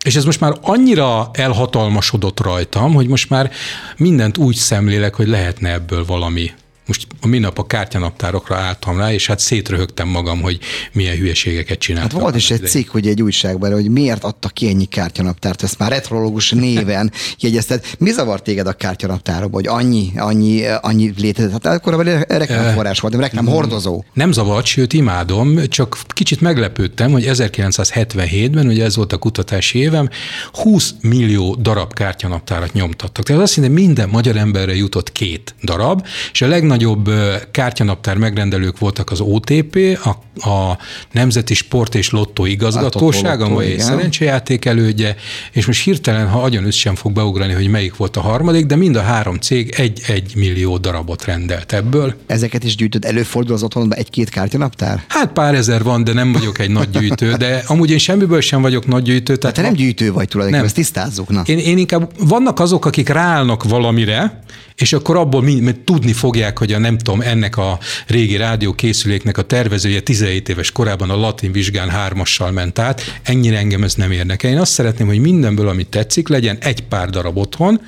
És 0.04 0.16
ez 0.16 0.24
most 0.24 0.40
már 0.40 0.52
annyira 0.60 1.30
elhatalmasodott 1.32 2.40
rajtam, 2.40 2.94
hogy 2.94 3.06
most 3.08 3.30
már 3.30 3.50
mindent 3.96 4.36
úgy 4.36 4.54
szemlélek, 4.54 5.14
hogy 5.14 5.28
lehetne 5.28 5.72
ebből 5.72 6.04
valami 6.04 6.50
most 6.88 7.06
a 7.20 7.26
minap 7.26 7.58
a 7.58 7.66
kártyanaptárokra 7.66 8.56
álltam 8.56 8.98
rá, 8.98 9.12
és 9.12 9.26
hát 9.26 9.38
szétröhögtem 9.38 10.08
magam, 10.08 10.40
hogy 10.40 10.58
milyen 10.92 11.16
hülyeségeket 11.16 11.78
csináltam. 11.78 12.10
Hát 12.10 12.20
volt 12.20 12.36
is 12.36 12.50
egy 12.50 12.66
cikk, 12.66 12.90
hogy 12.90 13.06
egy 13.06 13.22
újságban, 13.22 13.72
hogy 13.72 13.90
miért 13.90 14.24
adta 14.24 14.48
ki 14.48 14.68
ennyi 14.68 14.84
kártyanaptárt, 14.84 15.62
ezt 15.62 15.78
már 15.78 15.90
retrológus 15.90 16.50
néven 16.66 17.12
jegyezted. 17.38 17.84
Mi 17.98 18.10
zavart 18.10 18.44
téged 18.44 18.66
a 18.66 18.72
kártyanaptárokba, 18.72 19.56
hogy 19.56 19.66
annyi, 19.66 20.12
annyi, 20.16 20.66
annyi 20.80 21.12
létezett? 21.18 21.66
Hát 21.66 21.74
akkor 21.74 21.94
a 21.94 22.24
reklámforrás 22.28 23.00
volt, 23.00 23.14
reklám 23.14 23.46
hordozó. 23.46 24.04
Nem 24.12 24.32
zavart, 24.32 24.66
sőt 24.66 24.92
imádom, 24.92 25.66
csak 25.68 25.98
kicsit 26.08 26.40
meglepődtem, 26.40 27.10
hogy 27.10 27.24
1977-ben, 27.26 28.66
ugye 28.66 28.84
ez 28.84 28.96
volt 28.96 29.12
a 29.12 29.16
kutatási 29.16 29.78
évem, 29.78 30.08
20 30.52 30.94
millió 31.00 31.54
darab 31.54 31.94
kártyanaptárat 31.94 32.72
nyomtattak. 32.72 33.24
Tehát 33.24 33.42
azt 33.42 33.54
hiszem, 33.54 33.72
minden 33.72 34.08
magyar 34.08 34.36
emberre 34.36 34.74
jutott 34.74 35.12
két 35.12 35.54
darab, 35.62 36.06
és 36.32 36.42
a 36.42 36.46
legnagyobb 36.46 36.76
legnagyobb 36.78 37.10
kártyanaptár 37.50 38.16
megrendelők 38.16 38.78
voltak 38.78 39.10
az 39.10 39.20
OTP, 39.20 39.98
a, 40.04 40.08
a 40.48 40.78
Nemzeti 41.12 41.54
Sport 41.54 41.94
és 41.94 42.10
Lottó 42.10 42.46
igazgatóság, 42.46 43.40
a 43.40 43.48
mai 43.48 43.78
szerencsejáték 43.78 44.64
elődje, 44.64 45.16
és 45.52 45.66
most 45.66 45.84
hirtelen, 45.84 46.28
ha 46.28 46.42
agyon 46.42 46.70
sem 46.70 46.94
fog 46.94 47.12
beugrani, 47.12 47.52
hogy 47.52 47.68
melyik 47.68 47.96
volt 47.96 48.16
a 48.16 48.20
harmadik, 48.20 48.66
de 48.66 48.76
mind 48.76 48.96
a 48.96 49.02
három 49.02 49.36
cég 49.36 49.74
egy-egy 49.76 50.32
millió 50.36 50.76
darabot 50.76 51.24
rendelt 51.24 51.72
ebből. 51.72 52.14
Ezeket 52.26 52.64
is 52.64 52.76
gyűjtöd, 52.76 53.04
előfordul 53.04 53.54
az 53.54 53.62
otthonban 53.62 53.98
egy-két 53.98 54.28
kártyanaptár? 54.28 55.04
Hát 55.08 55.32
pár 55.32 55.54
ezer 55.54 55.82
van, 55.82 56.04
de 56.04 56.12
nem 56.12 56.32
vagyok 56.32 56.58
egy 56.58 56.70
nagy 56.70 56.90
gyűjtő, 56.90 57.34
de 57.34 57.62
amúgy 57.66 57.90
én 57.90 57.98
semmiből 57.98 58.40
sem 58.40 58.62
vagyok 58.62 58.86
nagy 58.86 59.02
gyűjtő. 59.02 59.36
Tehát 59.36 59.56
te 59.56 59.62
nem 59.62 59.72
gyűjtő 59.72 60.12
vagy 60.12 60.28
tulajdonképpen, 60.28 60.66
ezt 60.66 60.76
tisztázzuk. 60.76 61.28
Na. 61.28 61.42
Én, 61.46 61.58
én 61.58 61.78
inkább, 61.78 62.10
vannak 62.18 62.60
azok, 62.60 62.86
akik 62.86 63.08
ráállnak 63.08 63.64
valamire, 63.64 64.42
és 64.78 64.92
akkor 64.92 65.16
abból 65.16 65.42
mi, 65.42 65.60
mi 65.60 65.72
tudni 65.84 66.12
fogják, 66.12 66.58
hogy 66.58 66.67
a 66.72 66.78
nem 66.78 66.98
tudom, 66.98 67.20
ennek 67.20 67.56
a 67.56 67.78
régi 68.06 68.36
rádiókészüléknek 68.36 69.38
a 69.38 69.42
tervezője 69.42 70.00
17 70.00 70.48
éves 70.48 70.72
korában 70.72 71.10
a 71.10 71.16
latin 71.16 71.52
vizsgán 71.52 71.88
hármassal 71.88 72.50
ment 72.50 72.78
át, 72.78 73.20
ennyire 73.22 73.56
engem 73.58 73.82
ez 73.82 73.94
nem 73.94 74.10
érdekel. 74.10 74.50
Én 74.50 74.58
azt 74.58 74.72
szeretném, 74.72 75.06
hogy 75.06 75.18
mindenből, 75.18 75.68
ami 75.68 75.84
tetszik, 75.84 76.28
legyen 76.28 76.58
egy 76.60 76.80
pár 76.80 77.10
darab 77.10 77.36
otthon, 77.36 77.80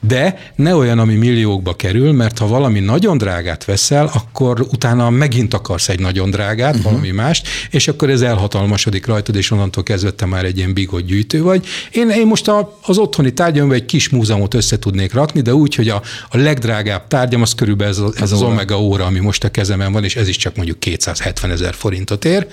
de 0.00 0.52
ne 0.56 0.74
olyan, 0.74 0.98
ami 0.98 1.14
milliókba 1.14 1.76
kerül, 1.76 2.12
mert 2.12 2.38
ha 2.38 2.46
valami 2.46 2.80
nagyon 2.80 3.18
drágát 3.18 3.64
veszel, 3.64 4.10
akkor 4.14 4.60
utána 4.60 5.10
megint 5.10 5.54
akarsz 5.54 5.88
egy 5.88 6.00
nagyon 6.00 6.30
drágát, 6.30 6.74
uh-huh. 6.74 6.90
valami 6.90 7.10
mást, 7.10 7.48
és 7.70 7.88
akkor 7.88 8.10
ez 8.10 8.20
elhatalmasodik 8.20 9.06
rajtad, 9.06 9.36
és 9.36 9.50
onnantól 9.50 9.82
kezdve 9.82 10.10
te 10.10 10.26
már 10.26 10.44
egy 10.44 10.56
ilyen 10.56 10.72
bigot 10.72 11.04
gyűjtő 11.04 11.42
vagy. 11.42 11.66
Én, 11.90 12.10
én 12.10 12.26
most 12.26 12.48
a, 12.48 12.78
az 12.82 12.98
otthoni 12.98 13.32
tárgyamban 13.32 13.76
egy 13.76 13.84
kis 13.84 14.08
múzeumot 14.08 14.54
össze 14.54 14.78
tudnék 14.78 15.12
rakni, 15.12 15.40
de 15.40 15.54
úgy, 15.54 15.74
hogy 15.74 15.88
a, 15.88 16.02
a 16.28 16.36
legdrágább 16.36 17.06
tárgyam 17.08 17.42
az 17.42 17.54
körülbelül 17.54 17.94
ez, 17.94 18.22
ez 18.22 18.27
az, 18.32 18.42
az 18.42 18.48
Omega 18.48 18.80
óra, 18.80 19.04
ami 19.04 19.18
most 19.18 19.44
a 19.44 19.50
kezemen 19.50 19.92
van, 19.92 20.04
és 20.04 20.16
ez 20.16 20.28
is 20.28 20.36
csak 20.36 20.56
mondjuk 20.56 20.78
270 20.78 21.50
ezer 21.50 21.74
forintot 21.74 22.24
ér. 22.24 22.46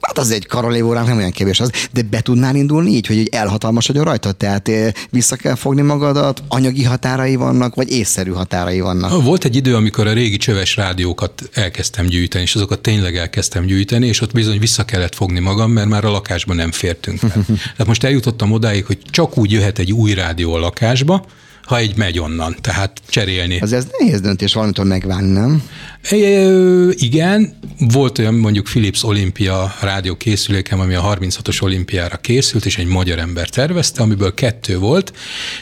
Hát 0.00 0.18
az 0.18 0.30
egy 0.30 0.46
karolév 0.46 0.86
órán 0.86 1.04
nem 1.04 1.16
olyan 1.16 1.30
kevés 1.30 1.60
az, 1.60 1.70
de 1.92 2.02
be 2.02 2.20
tudnál 2.20 2.54
indulni 2.56 2.90
így, 2.90 3.06
hogy 3.06 3.28
elhatalmasodjon 3.32 4.04
rajta? 4.04 4.32
Tehát 4.32 4.68
eh, 4.68 4.92
vissza 5.10 5.36
kell 5.36 5.54
fogni 5.54 5.82
magadat, 5.82 6.42
anyagi 6.48 6.84
határai 6.84 7.36
vannak, 7.36 7.74
vagy 7.74 7.90
észszerű 7.90 8.30
határai 8.30 8.80
vannak? 8.80 9.22
Volt 9.22 9.44
egy 9.44 9.56
idő, 9.56 9.74
amikor 9.74 10.06
a 10.06 10.12
régi 10.12 10.36
csöves 10.36 10.76
rádiókat 10.76 11.48
elkezdtem 11.52 12.06
gyűjteni, 12.06 12.44
és 12.44 12.54
azokat 12.54 12.80
tényleg 12.80 13.16
elkezdtem 13.16 13.64
gyűjteni, 13.64 14.06
és 14.06 14.20
ott 14.20 14.32
bizony 14.32 14.58
vissza 14.58 14.84
kellett 14.84 15.14
fogni 15.14 15.40
magam, 15.40 15.70
mert 15.70 15.88
már 15.88 16.04
a 16.04 16.10
lakásban 16.10 16.56
nem 16.56 16.72
fértünk. 16.72 17.20
Tehát 17.20 17.86
most 17.86 18.04
eljutottam 18.04 18.52
odáig, 18.52 18.84
hogy 18.84 18.98
csak 19.10 19.38
úgy 19.38 19.52
jöhet 19.52 19.78
egy 19.78 19.92
új 19.92 20.14
rádió 20.14 20.54
a 20.54 20.58
lakásba, 20.58 21.24
ha 21.66 21.78
egy 21.78 21.96
megy 21.96 22.18
onnan, 22.18 22.56
tehát 22.60 23.00
cserélni. 23.08 23.58
Az 23.60 23.72
ez 23.72 23.86
nehéz 23.98 24.20
döntés 24.20 24.54
valamitől 24.54 24.84
megválni, 24.84 25.30
nem? 25.30 25.62
É, 26.10 26.88
igen, 26.90 27.58
volt 27.78 28.18
olyan 28.18 28.34
mondjuk 28.34 28.64
Philips 28.64 29.04
Olimpia 29.04 29.74
rádió 29.80 30.16
készülékem, 30.16 30.80
ami 30.80 30.94
a 30.94 31.02
36-os 31.02 31.62
olimpiára 31.62 32.16
készült, 32.16 32.64
és 32.66 32.78
egy 32.78 32.86
magyar 32.86 33.18
ember 33.18 33.48
tervezte, 33.48 34.02
amiből 34.02 34.34
kettő 34.34 34.78
volt, 34.78 35.12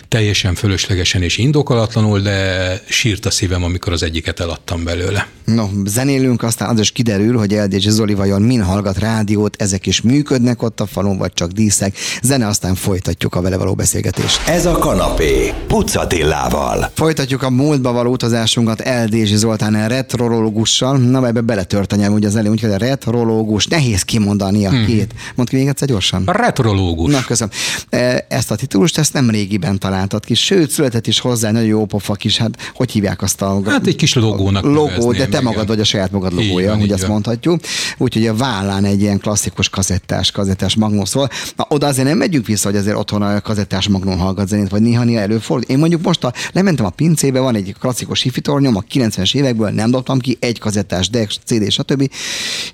teljesen 0.08 0.54
fölöslegesen 0.54 1.22
és 1.22 1.38
indokolatlanul, 1.38 2.20
de 2.20 2.80
sírt 2.88 3.26
a 3.26 3.30
szívem, 3.30 3.62
amikor 3.62 3.92
az 3.92 4.02
egyiket 4.02 4.40
eladtam 4.40 4.84
belőle. 4.84 5.28
No, 5.44 5.68
zenélünk, 5.84 6.42
aztán 6.42 6.68
az 6.68 6.80
is 6.80 6.90
kiderül, 6.90 7.38
hogy 7.38 7.50
LDG 7.52 7.88
Zoli 7.88 8.14
vajon 8.14 8.42
min 8.42 8.62
hallgat 8.62 8.98
rádiót, 8.98 9.62
ezek 9.62 9.86
is 9.86 10.00
működnek 10.00 10.62
ott 10.62 10.80
a 10.80 10.86
falon, 10.86 11.18
vagy 11.18 11.32
csak 11.32 11.50
díszek. 11.50 11.96
Zene, 12.22 12.46
aztán 12.46 12.74
folytatjuk 12.74 13.34
a 13.34 13.40
vele 13.40 13.56
való 13.56 13.74
beszélgetést. 13.74 14.48
Ez 14.48 14.66
a 14.66 14.78
kanapé, 14.78 15.52
Pucatillával. 15.94 16.90
Folytatjuk 16.94 17.42
a 17.42 17.50
múltba 17.50 17.92
való 17.92 18.10
utazásunkat 18.10 18.82
LDG 19.04 19.26
Zoltán 19.26 19.88
retrológussal. 19.88 20.96
Na, 20.96 21.26
ebbe 21.26 21.40
beletört 21.40 21.92
a 21.92 21.96
nyelv, 21.96 22.12
ugye 22.12 22.26
az 22.26 22.36
elő, 22.36 22.48
úgyhogy 22.48 22.70
a 22.70 22.76
retrológus, 22.76 23.66
nehéz 23.66 24.02
kimondani 24.02 24.66
a 24.66 24.70
hmm. 24.70 24.86
két. 24.86 25.14
Mondd 25.34 25.48
ki 25.48 25.56
még 25.56 25.68
egyszer 25.68 25.88
gyorsan. 25.88 26.22
A 26.26 26.32
retrológus. 26.32 27.12
Na, 27.12 27.24
köszönöm. 27.24 27.52
E, 27.88 28.26
ezt 28.28 28.50
a 28.50 28.56
titulust, 28.56 28.98
ezt 28.98 29.12
nem 29.12 29.30
régiben 29.30 29.78
találtad 29.78 30.24
ki, 30.24 30.34
sőt, 30.34 30.70
született 30.70 31.06
is 31.06 31.20
hozzá, 31.20 31.50
nagyon 31.50 31.68
jó 31.68 31.84
pofa 31.84 32.14
kis, 32.14 32.36
hát 32.36 32.72
hogy 32.74 32.90
hívják 32.90 33.22
azt 33.22 33.42
a... 33.42 33.60
Hát 33.66 33.86
egy 33.86 33.96
kis 33.96 34.14
logónak 34.14 34.64
Logó, 34.64 35.12
de 35.12 35.26
te 35.26 35.40
magad 35.40 35.66
vagy 35.66 35.80
a 35.80 35.84
saját 35.84 36.10
magad 36.10 36.32
logója, 36.32 36.68
van, 36.70 36.80
hogy 36.80 36.92
azt 36.92 37.02
van. 37.02 37.10
mondhatjuk. 37.10 37.60
Úgyhogy 37.98 38.26
a 38.26 38.34
vállán 38.34 38.84
egy 38.84 39.00
ilyen 39.00 39.18
klasszikus 39.18 39.68
kazettás, 39.68 40.30
kazettás 40.30 40.74
magnó 40.76 41.04
szól. 41.04 41.28
Na, 41.56 41.66
oda 41.68 41.86
azért 41.86 42.08
nem 42.08 42.18
megyünk 42.18 42.46
vissza, 42.46 42.68
hogy 42.68 42.78
azért 42.78 42.96
otthon 42.96 43.22
a 43.22 43.40
kazettás 43.40 43.88
magnó 43.88 44.12
hallgat 44.12 44.48
zenét, 44.48 44.68
vagy 44.68 44.82
néha-néha 44.82 45.20
előfordul. 45.20 45.70
Én 45.70 45.82
mondjuk 45.84 46.06
most 46.06 46.24
a, 46.24 46.32
lementem 46.52 46.86
a 46.86 46.90
pincébe, 46.90 47.40
van 47.40 47.54
egy 47.54 47.74
klasszikus 47.80 48.22
hifitornyom 48.22 48.76
a 48.76 48.84
90-es 48.92 49.34
évekből, 49.34 49.70
nem 49.70 49.90
dobtam 49.90 50.18
ki, 50.18 50.36
egy 50.40 50.58
kazettás, 50.58 51.08
Dex, 51.08 51.38
CD, 51.44 51.70
stb. 51.70 52.10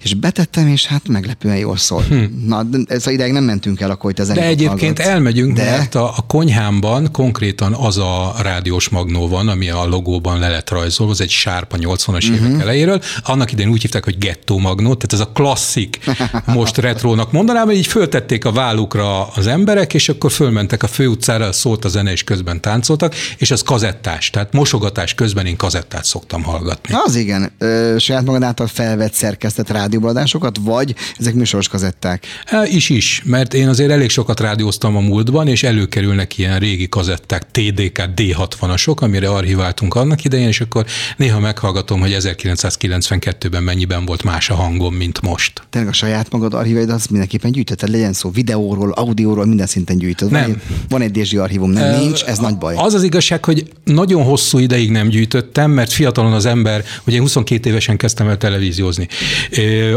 És 0.03 0.15
betettem, 0.15 0.67
és 0.67 0.87
hát 0.87 1.09
meglepően 1.09 1.57
jól 1.57 1.77
szól. 1.77 2.03
Hm. 2.03 2.25
Na, 2.47 2.67
ez 2.87 3.07
a 3.07 3.11
ideig 3.11 3.33
nem 3.33 3.45
mentünk 3.45 3.81
el, 3.81 3.91
akkor 3.91 4.13
hogy 4.15 4.27
te 4.27 4.35
De 4.35 4.43
egyébként 4.43 4.81
hallgatsz. 4.81 5.07
elmegyünk, 5.07 5.57
de... 5.57 5.65
mert 5.65 5.95
a, 5.95 6.05
a 6.05 6.25
konyhámban 6.27 7.13
konkrétan 7.13 7.73
az 7.73 7.99
a 7.99 8.35
rádiós 8.43 8.89
magnó 8.89 9.29
van, 9.29 9.49
ami 9.49 9.71
a 9.71 9.87
logóban 9.87 10.39
le 10.39 10.49
lett 10.49 10.71
rajzolva, 10.71 11.13
az 11.13 11.21
egy 11.21 11.31
sárpa 11.31 11.77
80-as 11.81 12.07
uh-huh. 12.07 12.25
évek 12.25 12.51
mhm. 12.51 12.61
elejéről. 12.61 13.01
Annak 13.23 13.53
idején 13.53 13.71
úgy 13.71 13.81
hívták, 13.81 14.05
hogy 14.05 14.19
gettó 14.19 14.59
magnó, 14.59 14.95
tehát 14.95 15.13
ez 15.13 15.21
a 15.21 15.33
klasszik, 15.33 15.99
most 16.47 16.77
retrónak 16.77 17.33
mondanám, 17.33 17.67
hogy 17.67 17.77
így 17.77 17.87
föltették 17.87 18.45
a 18.45 18.53
vállukra 18.53 19.27
az 19.27 19.47
emberek, 19.47 19.95
és 19.95 20.09
akkor 20.09 20.33
fölmentek 20.33 20.83
a 20.83 20.87
főutcára, 20.87 21.53
szólt 21.53 21.85
a 21.85 21.89
zene, 21.89 22.13
és 22.13 22.25
közben 22.25 22.61
táncoltak, 23.01 23.37
és 23.39 23.51
az 23.51 23.63
kazettás, 23.63 24.31
tehát 24.31 24.53
mosogatás 24.53 25.15
közben 25.15 25.47
én 25.47 25.57
kazettát 25.57 26.05
szoktam 26.05 26.43
hallgatni. 26.43 26.95
Az 27.05 27.15
igen, 27.15 27.53
Ö, 27.59 27.97
saját 27.99 28.25
magad 28.25 28.43
által 28.43 28.67
felvett 28.67 29.13
szerkesztett 29.13 29.71
rádióadásokat, 29.71 30.59
vagy 30.61 30.95
ezek 31.19 31.35
műsoros 31.35 31.69
kazetták? 31.69 32.27
E, 32.45 32.67
is 32.67 32.89
is, 32.89 33.23
mert 33.25 33.55
én 33.55 33.69
azért 33.69 33.91
elég 33.91 34.11
sokat 34.11 34.41
rádióztam 34.41 34.97
a 34.97 35.01
múltban, 35.01 35.49
és 35.49 35.63
előkerülnek 35.63 36.39
ilyen 36.39 36.59
régi 36.59 36.89
kazetták, 36.89 37.51
TDK 37.51 38.03
D60-asok, 38.17 38.97
amire 38.97 39.29
archiváltunk 39.29 39.95
annak 39.95 40.25
idején, 40.25 40.49
és 40.49 40.61
akkor 40.61 40.87
néha 41.17 41.41
meghallgatom, 41.41 42.01
hogy 42.01 42.17
1992-ben 42.19 43.63
mennyiben 43.63 44.05
volt 44.05 44.23
más 44.23 44.51
a 44.51 44.55
hangom, 44.55 44.95
mint 44.95 45.21
most. 45.21 45.63
Tényleg 45.71 45.91
a 45.91 45.95
saját 45.95 46.31
magad 46.31 46.55
archívaid 46.55 46.91
azt 46.91 47.11
mindenképpen 47.11 47.53
gyűjtötted, 47.53 47.89
legyen 47.89 48.13
szó 48.13 48.31
videóról, 48.31 48.91
audióról, 48.91 49.47
minden 49.47 49.67
szinten 49.67 49.99
gyűjtöd. 49.99 50.31
Nem. 50.31 50.43
Van 50.43 50.51
egy, 50.51 50.61
van 50.89 51.03
egy 51.03 51.37
archívum, 51.37 51.71
nem, 51.71 52.01
nincs, 52.01 52.23
ez 52.23 52.39
nagy 52.39 52.59
baj. 52.59 52.75
Az 52.77 52.90
az 52.95 53.03
igazság, 53.03 53.45
hogy 53.45 53.65
nagyon 53.85 54.23
hosszú 54.23 54.59
ideig 54.59 54.91
nem 54.91 55.09
gyűjtöttem, 55.09 55.71
mert 55.71 55.93
fiatalon 55.93 56.33
az 56.33 56.47
ember, 56.47 56.85
ugye 57.07 57.17
én 57.17 57.23
22 57.23 57.69
évesen 57.69 57.97
kezdtem 57.97 58.29
el 58.29 58.37
televíziózni. 58.37 59.09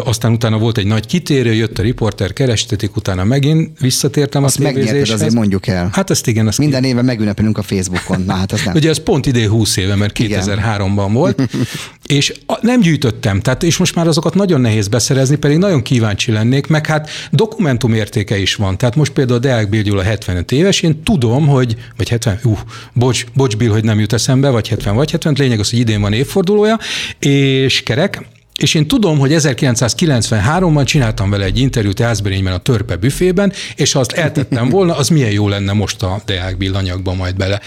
Aztán 0.03 0.31
utána 0.31 0.57
volt 0.57 0.77
egy 0.77 0.85
nagy 0.85 1.05
kitérő, 1.05 1.53
jött 1.53 1.79
a 1.79 1.81
riporter, 1.81 2.33
kerestetik, 2.33 2.95
utána 2.95 3.23
megint 3.23 3.79
visszatértem 3.79 4.43
azt 4.43 4.59
a 4.59 4.61
megnyerted, 4.61 5.09
azért 5.09 5.33
mondjuk 5.33 5.67
el. 5.67 5.89
Hát 5.93 6.09
ezt 6.09 6.27
igen. 6.27 6.47
Ezt 6.47 6.57
Minden 6.57 6.83
éve 6.83 7.01
megünnepelünk 7.01 7.57
a 7.57 7.61
Facebookon. 7.61 8.23
Na, 8.25 8.33
hát 8.33 8.51
ez 8.51 8.61
nem. 8.65 8.75
Ugye 8.75 8.89
ez 8.89 8.99
pont 8.99 9.25
idén 9.25 9.49
20 9.49 9.77
éve, 9.77 9.95
mert 9.95 10.17
2003-ban 10.19 11.09
volt, 11.11 11.41
és 12.07 12.33
nem 12.61 12.79
gyűjtöttem, 12.79 13.39
tehát 13.39 13.63
és 13.63 13.77
most 13.77 13.95
már 13.95 14.07
azokat 14.07 14.33
nagyon 14.33 14.61
nehéz 14.61 14.87
beszerezni, 14.87 15.35
pedig 15.35 15.57
nagyon 15.57 15.81
kíváncsi 15.81 16.31
lennék, 16.31 16.67
meg 16.67 16.85
hát 16.85 17.09
dokumentum 17.31 17.93
értéke 17.93 18.37
is 18.37 18.55
van. 18.55 18.77
Tehát 18.77 18.95
most 18.95 19.11
például 19.11 19.39
Deák 19.39 19.69
Bill 19.69 19.81
Gyula 19.81 20.01
75 20.01 20.51
éves, 20.51 20.81
én 20.81 21.03
tudom, 21.03 21.47
hogy, 21.47 21.75
vagy 21.97 22.09
70, 22.09 22.39
uh, 22.43 22.59
bocs, 22.93 23.25
bocs 23.33 23.57
Bill, 23.57 23.69
hogy 23.69 23.83
nem 23.83 23.99
jut 23.99 24.13
eszembe, 24.13 24.49
vagy 24.49 24.67
70, 24.67 24.95
vagy 24.95 25.11
70, 25.11 25.35
lényeg 25.37 25.59
az, 25.59 25.69
hogy 25.69 25.79
idén 25.79 26.01
van 26.01 26.13
évfordulója, 26.13 26.79
és 27.19 27.83
kerek, 27.83 28.25
és 28.57 28.73
én 28.73 28.87
tudom, 28.87 29.19
hogy 29.19 29.31
1993-ban 29.33 30.85
csináltam 30.85 31.29
vele 31.29 31.45
egy 31.45 31.59
interjút 31.59 31.99
Jászberényben 31.99 32.53
a 32.53 32.57
Törpe 32.57 32.95
büfében, 32.95 33.53
és 33.75 33.91
ha 33.91 33.99
azt 33.99 34.11
eltettem 34.11 34.69
volna, 34.69 34.95
az 34.95 35.07
milyen 35.07 35.31
jó 35.31 35.47
lenne 35.47 35.73
most 35.73 36.03
a 36.03 36.21
Deák 36.25 36.57
Bill 36.57 36.75
anyagba 36.75 37.13
majd 37.13 37.35
bele. 37.35 37.59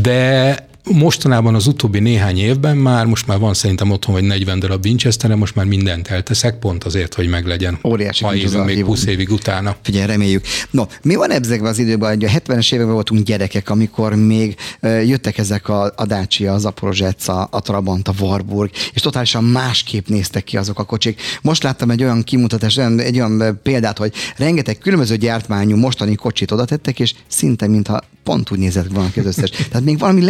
De 0.00 0.56
Mostanában 0.90 1.54
az 1.54 1.66
utóbbi 1.66 1.98
néhány 1.98 2.38
évben 2.38 2.76
már, 2.76 3.06
most 3.06 3.26
már 3.26 3.38
van 3.38 3.54
szerintem 3.54 3.90
otthon 3.90 4.14
vagy 4.14 4.24
40 4.24 4.58
darab 4.58 4.84
winchester 4.84 5.34
most 5.34 5.54
már 5.54 5.66
mindent 5.66 6.08
elteszek, 6.08 6.58
pont 6.58 6.84
azért, 6.84 7.14
hogy 7.14 7.28
meglegyen. 7.28 7.78
Óriási 7.84 8.24
ha 8.24 8.34
évünk 8.34 8.64
még 8.64 8.84
20 8.84 9.06
évig 9.06 9.30
utána. 9.30 9.76
Figyelj, 9.82 10.06
reméljük. 10.06 10.44
No, 10.70 10.84
mi 11.02 11.14
van 11.14 11.30
ezekben 11.30 11.70
az 11.70 11.78
időben, 11.78 12.08
hogy 12.08 12.24
a 12.24 12.28
70-es 12.28 12.72
években 12.72 12.94
voltunk 12.94 13.24
gyerekek, 13.24 13.70
amikor 13.70 14.14
még 14.14 14.56
jöttek 14.80 15.38
ezek 15.38 15.68
a, 15.68 15.92
a 15.96 16.06
Dacia, 16.06 16.52
az 16.52 16.64
Aporozsetsz, 16.64 17.28
a, 17.28 17.48
a 17.50 17.60
Trabant, 17.60 18.08
a 18.08 18.14
Warburg, 18.20 18.70
és 18.92 19.00
totálisan 19.00 19.44
másképp 19.44 20.06
néztek 20.06 20.44
ki 20.44 20.56
azok 20.56 20.78
a 20.78 20.84
kocsik. 20.84 21.20
Most 21.42 21.62
láttam 21.62 21.90
egy 21.90 22.02
olyan 22.02 22.22
kimutatást, 22.22 22.78
egy 22.78 23.16
olyan 23.16 23.60
példát, 23.62 23.98
hogy 23.98 24.12
rengeteg 24.36 24.78
különböző 24.78 25.16
gyártmányú 25.16 25.76
mostani 25.76 26.14
kocsit 26.14 26.50
oda 26.50 26.64
tettek, 26.64 27.00
és 27.00 27.14
szinte 27.28 27.66
mintha 27.66 28.02
pont 28.22 28.50
úgy 28.50 28.58
nézett 28.58 28.86
volna 28.92 29.10
az 29.16 29.26
összes. 29.26 29.50
Tehát 29.50 29.84
még 29.84 29.98
valami 29.98 30.22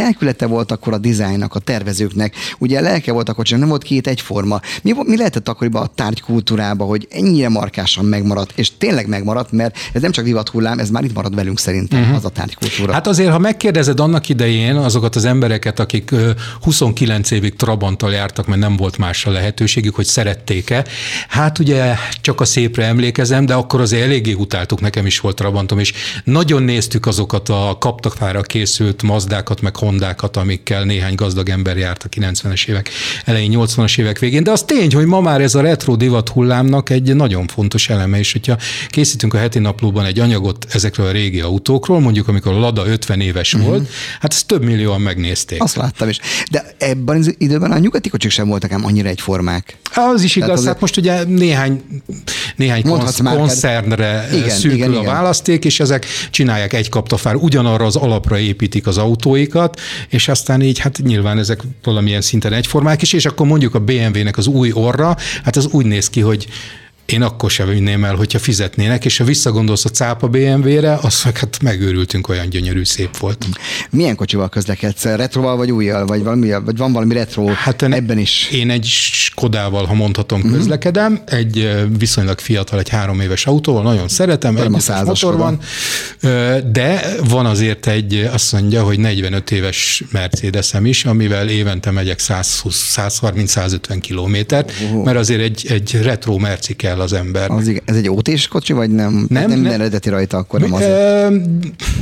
lelkülete 0.43 0.47
volt 0.47 0.73
akkor 0.73 0.93
a 0.93 0.99
dizájnnak, 0.99 1.55
a 1.55 1.59
tervezőknek. 1.59 2.35
Ugye 2.59 2.81
lelke 2.81 3.13
volt 3.13 3.29
akkor, 3.29 3.45
csak 3.45 3.59
nem 3.59 3.69
volt 3.69 3.83
két 3.83 4.07
egyforma. 4.07 4.61
Mi, 4.83 4.93
mi 5.05 5.17
lehetett 5.17 5.49
akkoriban 5.49 5.83
a 5.83 5.87
tárgykultúrába, 5.95 6.85
hogy 6.85 7.09
ennyire 7.11 7.49
markásan 7.49 8.05
megmaradt, 8.05 8.53
és 8.55 8.71
tényleg 8.79 9.09
megmaradt, 9.09 9.53
mert 9.53 9.77
ez 9.93 10.03
nem 10.03 10.11
csak 10.11 10.25
divat 10.25 10.49
hullám, 10.49 10.79
ez 10.79 10.91
már 10.91 11.05
itt 11.05 11.15
marad 11.15 11.35
velünk 11.35 11.59
szerintem, 11.59 12.01
uh-huh. 12.01 12.17
az 12.17 12.25
a 12.25 12.29
tárgykultúra. 12.29 12.93
Hát 12.93 13.07
azért, 13.07 13.31
ha 13.31 13.39
megkérdezed 13.39 14.01
annak 14.01 14.29
idején 14.29 14.77
azokat 14.77 15.17
az 15.17 15.25
embereket, 15.25 15.79
akik 15.79 16.15
29 16.61 17.31
évig 17.31 17.57
Trabanttal 17.57 18.13
jártak, 18.13 18.47
mert 18.47 18.61
nem 18.61 18.77
volt 18.77 18.99
másra 18.99 19.33
lehetőségük, 19.33 19.95
hogy 19.95 20.05
szerették-e, 20.05 20.85
hát 21.29 21.59
ugye 21.59 21.95
csak 22.21 22.41
a 22.41 22.45
szépre 22.45 22.85
emlékezem, 22.85 23.47
de 23.47 23.55
akkor 23.55 23.81
azért 23.81 24.03
eléggé 24.03 24.33
utáltuk, 24.33 24.81
nekem 24.81 25.07
is 25.07 25.21
volt 25.21 25.37
Trabantom, 25.37 25.79
és 25.79 25.93
nagyon 26.25 26.63
néztük 26.63 27.07
azokat 27.07 27.49
a 27.49 27.77
kaptaktára 27.81 28.43
készült 28.43 29.03
Mazdákat, 29.03 29.61
meg 29.61 29.77
Hondákat, 29.77 30.32
amikkel 30.37 30.85
néhány 30.85 31.15
gazdag 31.15 31.49
ember 31.49 31.77
járt 31.77 32.03
a 32.03 32.09
90-es 32.09 32.69
évek 32.69 32.91
elején, 33.25 33.53
80-as 33.55 33.99
évek 33.99 34.19
végén. 34.19 34.45
De 34.45 34.51
az 34.51 34.63
tény, 34.63 34.95
hogy 34.95 35.07
ma 35.07 35.21
már 35.21 35.41
ez 35.41 35.55
a 35.55 35.61
retro 35.61 35.97
divat 35.97 36.29
hullámnak 36.29 36.91
egy 36.91 37.15
nagyon 37.15 37.47
fontos 37.47 37.89
eleme, 37.89 38.19
és 38.19 38.33
hogyha 38.33 38.57
készítünk 38.89 39.35
a 39.35 39.39
heti 39.39 39.59
naplóban 39.59 40.05
egy 40.05 40.19
anyagot 40.19 40.67
ezekről 40.71 41.07
a 41.07 41.11
régi 41.11 41.41
autókról, 41.41 42.01
mondjuk 42.01 42.29
amikor 42.29 42.53
a 42.53 42.59
Lada 42.59 42.87
50 42.87 43.21
éves 43.21 43.55
uh-huh. 43.55 43.69
volt, 43.69 43.89
hát 44.21 44.33
ezt 44.33 44.47
több 44.47 44.63
millióan 44.63 45.01
megnézték. 45.01 45.63
Azt 45.63 45.77
láttam 45.77 46.09
is. 46.09 46.19
De 46.51 46.75
ebben 46.79 47.17
az 47.17 47.35
időben 47.39 47.71
a 47.71 47.79
nyugati 47.79 48.09
kocsik 48.09 48.31
sem 48.31 48.49
voltak 48.49 48.73
ám 48.73 48.85
annyira 48.85 49.09
egyformák. 49.09 49.77
Az 49.95 50.23
is 50.23 50.37
igaz, 50.37 50.49
Tehát 50.49 50.65
hát 50.65 50.81
most 50.81 50.97
ugye 50.97 51.25
néhány, 51.25 51.83
néhány 52.63 52.83
konsz, 52.83 53.21
koncernre 53.21 54.29
igen, 54.33 54.49
szűkül 54.49 54.77
igen, 54.77 54.91
a 54.91 54.93
igen. 54.93 55.05
választék, 55.05 55.65
és 55.65 55.81
ezek 55.81 56.07
csinálják 56.31 56.73
egy 56.73 56.89
kaptafár, 56.89 57.35
ugyanarra 57.35 57.85
az 57.85 57.97
alapra 57.97 58.39
építik 58.39 58.87
az 58.87 58.99
autóikat, 58.99 59.81
és 60.09 60.29
aztán 60.29 60.61
így 60.63 60.79
hát 60.79 60.99
nyilván 61.03 61.39
ezek 61.39 61.61
valamilyen 61.83 62.21
szinten 62.21 62.53
egyformák 62.53 63.03
is, 63.03 63.13
és 63.13 63.27
akkor 63.27 63.47
mondjuk 63.47 63.75
a 63.75 63.79
BMW-nek 63.79 64.37
az 64.37 64.47
új 64.47 64.71
orra, 64.73 65.17
hát 65.45 65.57
az 65.57 65.69
úgy 65.71 65.87
néz 65.87 66.11
ki, 66.11 66.21
hogy 66.21 66.47
én 67.07 67.23
akkor 67.23 67.51
sem 67.51 67.69
vinném 67.69 68.05
el, 68.05 68.15
hogyha 68.15 68.39
fizetnének, 68.39 69.05
és 69.05 69.17
ha 69.17 69.25
visszagondolsz 69.25 69.85
a 69.85 69.89
cápa 69.89 70.29
BMW-re, 70.29 70.99
az 71.03 71.23
meg 71.25 71.39
hát 71.39 71.59
megőrültünk, 71.63 72.29
olyan 72.29 72.49
gyönyörű, 72.49 72.85
szép 72.85 73.17
volt. 73.17 73.47
Milyen 73.91 74.17
kocsival 74.17 74.49
közlekedsz? 74.49 75.05
Retroval 75.05 75.57
vagy 75.57 75.71
újjal? 75.71 76.07
Vagy, 76.07 76.23
valami, 76.23 76.51
vagy 76.65 76.77
van 76.77 76.93
valami 76.93 77.15
retro 77.15 77.47
hát 77.47 77.83
ebben 77.83 78.19
is? 78.19 78.49
Én 78.53 78.71
egy 78.71 78.85
Skodával, 78.85 79.85
ha 79.85 79.95
mondhatom, 79.95 80.41
uh-huh. 80.41 80.57
közlekedem, 80.57 81.23
egy 81.27 81.87
viszonylag 81.99 82.39
fiatal, 82.39 82.79
egy 82.79 82.89
három 82.89 83.21
éves 83.21 83.47
autóval, 83.47 83.83
nagyon 83.83 84.09
szeretem, 84.09 84.57
egy 84.57 84.69
motor 84.69 85.37
van, 85.37 85.59
de 86.73 87.17
van 87.29 87.47
azért 87.47 87.87
egy, 87.87 88.29
azt 88.33 88.53
mondja, 88.53 88.83
hogy 88.83 88.99
45 88.99 89.51
éves 89.51 90.03
Mercedesem 90.11 90.87
is, 90.87 91.05
amivel 91.05 91.49
évente 91.49 91.91
megyek 91.91 92.19
130-150 92.21 93.99
kilométert, 94.01 94.73
uh-huh. 94.83 95.05
mert 95.05 95.17
azért 95.17 95.41
egy, 95.41 95.67
egy 95.69 95.99
retro 96.03 96.37
merci 96.37 96.75
kell 96.75 96.92
kell 96.93 97.01
az 97.01 97.13
ember. 97.13 97.51
Az, 97.51 97.69
igen. 97.69 97.83
ez 97.85 97.97
egy 97.97 98.09
ótés 98.09 98.49
kocsi, 98.49 98.73
vagy 98.73 98.91
nem? 98.91 99.27
Nem, 99.29 99.49
nem 99.49 99.51
minden 99.51 99.73
eredeti 99.73 100.09
rajta, 100.09 100.37
akkor 100.37 100.61
nem 100.61 100.73
az. 100.73 100.83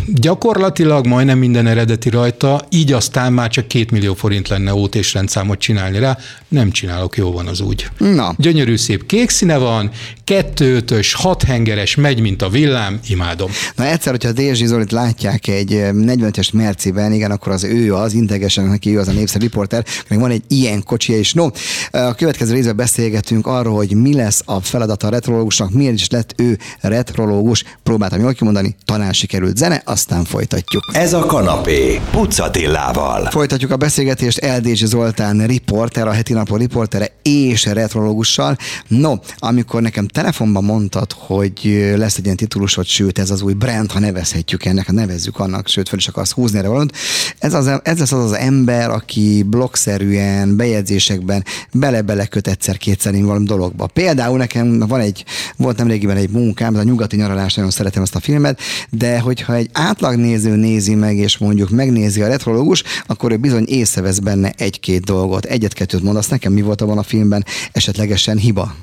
Gyakorlatilag 0.07 1.07
majdnem 1.07 1.39
minden 1.39 1.67
eredeti 1.67 2.09
rajta, 2.09 2.67
így 2.71 2.93
aztán 2.93 3.33
már 3.33 3.51
csak 3.51 3.69
két 3.69 3.91
millió 3.91 4.15
forint 4.15 4.49
lenne 4.49 4.75
ótés 4.75 5.15
rendszámot 5.15 5.59
csinálni 5.59 5.99
rá. 5.99 6.19
Nem 6.49 6.71
csinálok, 6.71 7.17
jó 7.17 7.33
van 7.33 7.47
az 7.47 7.61
úgy. 7.61 7.89
Na. 7.99 8.35
Gyönyörű 8.37 8.77
szép 8.77 9.07
kék 9.07 9.31
színe 9.31 9.57
van, 9.57 9.91
kettőtös, 10.25 11.15
hat 11.15 11.43
hengeres, 11.43 11.95
megy, 11.95 12.21
mint 12.21 12.43
a 12.43 12.49
villám, 12.49 13.01
imádom. 13.09 13.51
Na 13.77 13.87
egyszer, 13.87 14.13
hogyha 14.13 14.33
Dézsi 14.33 14.67
Zolit 14.67 14.93
látják 14.93 15.49
egy 15.49 15.71
40-es 15.71 16.53
Merciben, 16.53 17.13
igen, 17.13 17.31
akkor 17.31 17.53
az 17.53 17.65
ő 17.65 17.95
az, 17.95 18.13
integesen 18.13 18.65
neki 18.65 18.95
ő 18.95 18.99
az 18.99 19.09
a 19.09 19.13
népszerű 19.13 19.45
riporter, 19.45 19.85
van 20.09 20.31
egy 20.31 20.43
ilyen 20.49 20.83
kocsia 20.83 21.19
is. 21.19 21.33
No, 21.33 21.49
a 21.91 22.15
következő 22.15 22.53
részben 22.53 22.77
beszélgetünk 22.77 23.47
arról, 23.47 23.77
hogy 23.77 23.95
mi 23.95 24.15
lesz 24.15 24.43
a 24.45 24.61
feladata 24.81 25.07
a 25.07 25.11
retrológusnak, 25.11 25.71
miért 25.71 25.95
is 25.95 26.11
lett 26.11 26.35
ő 26.37 26.59
retrológus. 26.81 27.65
Próbáltam 27.83 28.21
jól 28.21 28.33
kimondani, 28.33 28.77
talán 28.85 29.13
sikerült 29.13 29.57
zene, 29.57 29.83
aztán 29.85 30.25
folytatjuk. 30.25 30.85
Ez 30.93 31.13
a 31.13 31.19
kanapé, 31.27 32.01
Pucatillával. 32.11 33.29
Folytatjuk 33.31 33.71
a 33.71 33.77
beszélgetést 33.77 34.39
Eldézsi 34.39 34.87
Zoltán 34.87 35.47
riporter, 35.47 36.07
a 36.07 36.11
heti 36.11 36.33
napon 36.33 36.59
riportere 36.59 37.09
és 37.23 37.65
retrológussal. 37.65 38.57
No, 38.89 39.15
amikor 39.39 39.83
nekem 39.83 40.07
telefonban 40.07 40.65
mondtad, 40.65 41.13
hogy 41.13 41.93
lesz 41.97 42.17
egy 42.17 42.25
ilyen 42.25 42.37
titulusod, 42.37 42.87
sőt, 42.87 43.19
ez 43.19 43.31
az 43.31 43.43
új 43.43 43.53
brand, 43.53 43.93
ha 43.93 43.99
nevezhetjük 43.99 44.65
ennek, 44.65 44.87
ha 44.87 44.93
nevezzük 44.93 45.39
annak, 45.39 45.69
sőt, 45.69 45.89
fel 45.89 45.99
is 45.99 46.09
akarsz 46.09 46.33
húzni 46.33 46.59
erre 46.59 46.69
valamit. 46.69 46.97
Ez, 47.39 47.55
az, 47.55 47.71
ez 47.83 47.99
lesz 47.99 48.13
az 48.13 48.25
az 48.25 48.33
ember, 48.33 48.91
aki 48.91 49.43
blogszerűen, 49.43 50.57
bejegyzésekben 50.57 51.45
bele-bele 51.73 52.27
köt 52.27 52.49
egyszer-kétszer 52.49 53.15
valami 53.23 53.45
dologba. 53.45 53.87
Például 53.87 54.39
nekem 54.39 54.70
van 54.79 55.01
egy, 55.01 55.25
volt 55.57 55.77
nemrégiben 55.77 56.17
egy 56.17 56.31
munkám, 56.31 56.75
ez 56.75 56.81
a 56.81 56.85
nyugati 56.85 57.17
nyaralás, 57.17 57.55
nagyon 57.55 57.71
szeretem 57.71 58.03
ezt 58.03 58.15
a 58.15 58.21
filmet, 58.21 58.61
de 58.91 59.21
hogyha 59.21 59.55
egy 59.55 59.71
átlagnéző 59.73 60.57
nézi 60.57 60.95
meg, 60.95 61.17
és 61.17 61.39
mondjuk 61.39 61.71
megnézi 61.71 62.23
a 62.23 62.29
retrológus, 62.29 62.83
akkor 63.07 63.33
ő 63.33 63.37
bizony 63.37 63.65
észrevesz 63.67 64.19
benne 64.19 64.53
egy-két 64.57 65.05
dolgot. 65.05 65.45
Egyet-kettőt 65.45 66.03
mondasz 66.03 66.29
nekem, 66.29 66.53
mi 66.53 66.63
volt 66.63 66.81
abban 66.81 66.99
a 66.99 67.03
filmben 67.03 67.45
esetlegesen 67.73 68.37
hiba? 68.37 68.75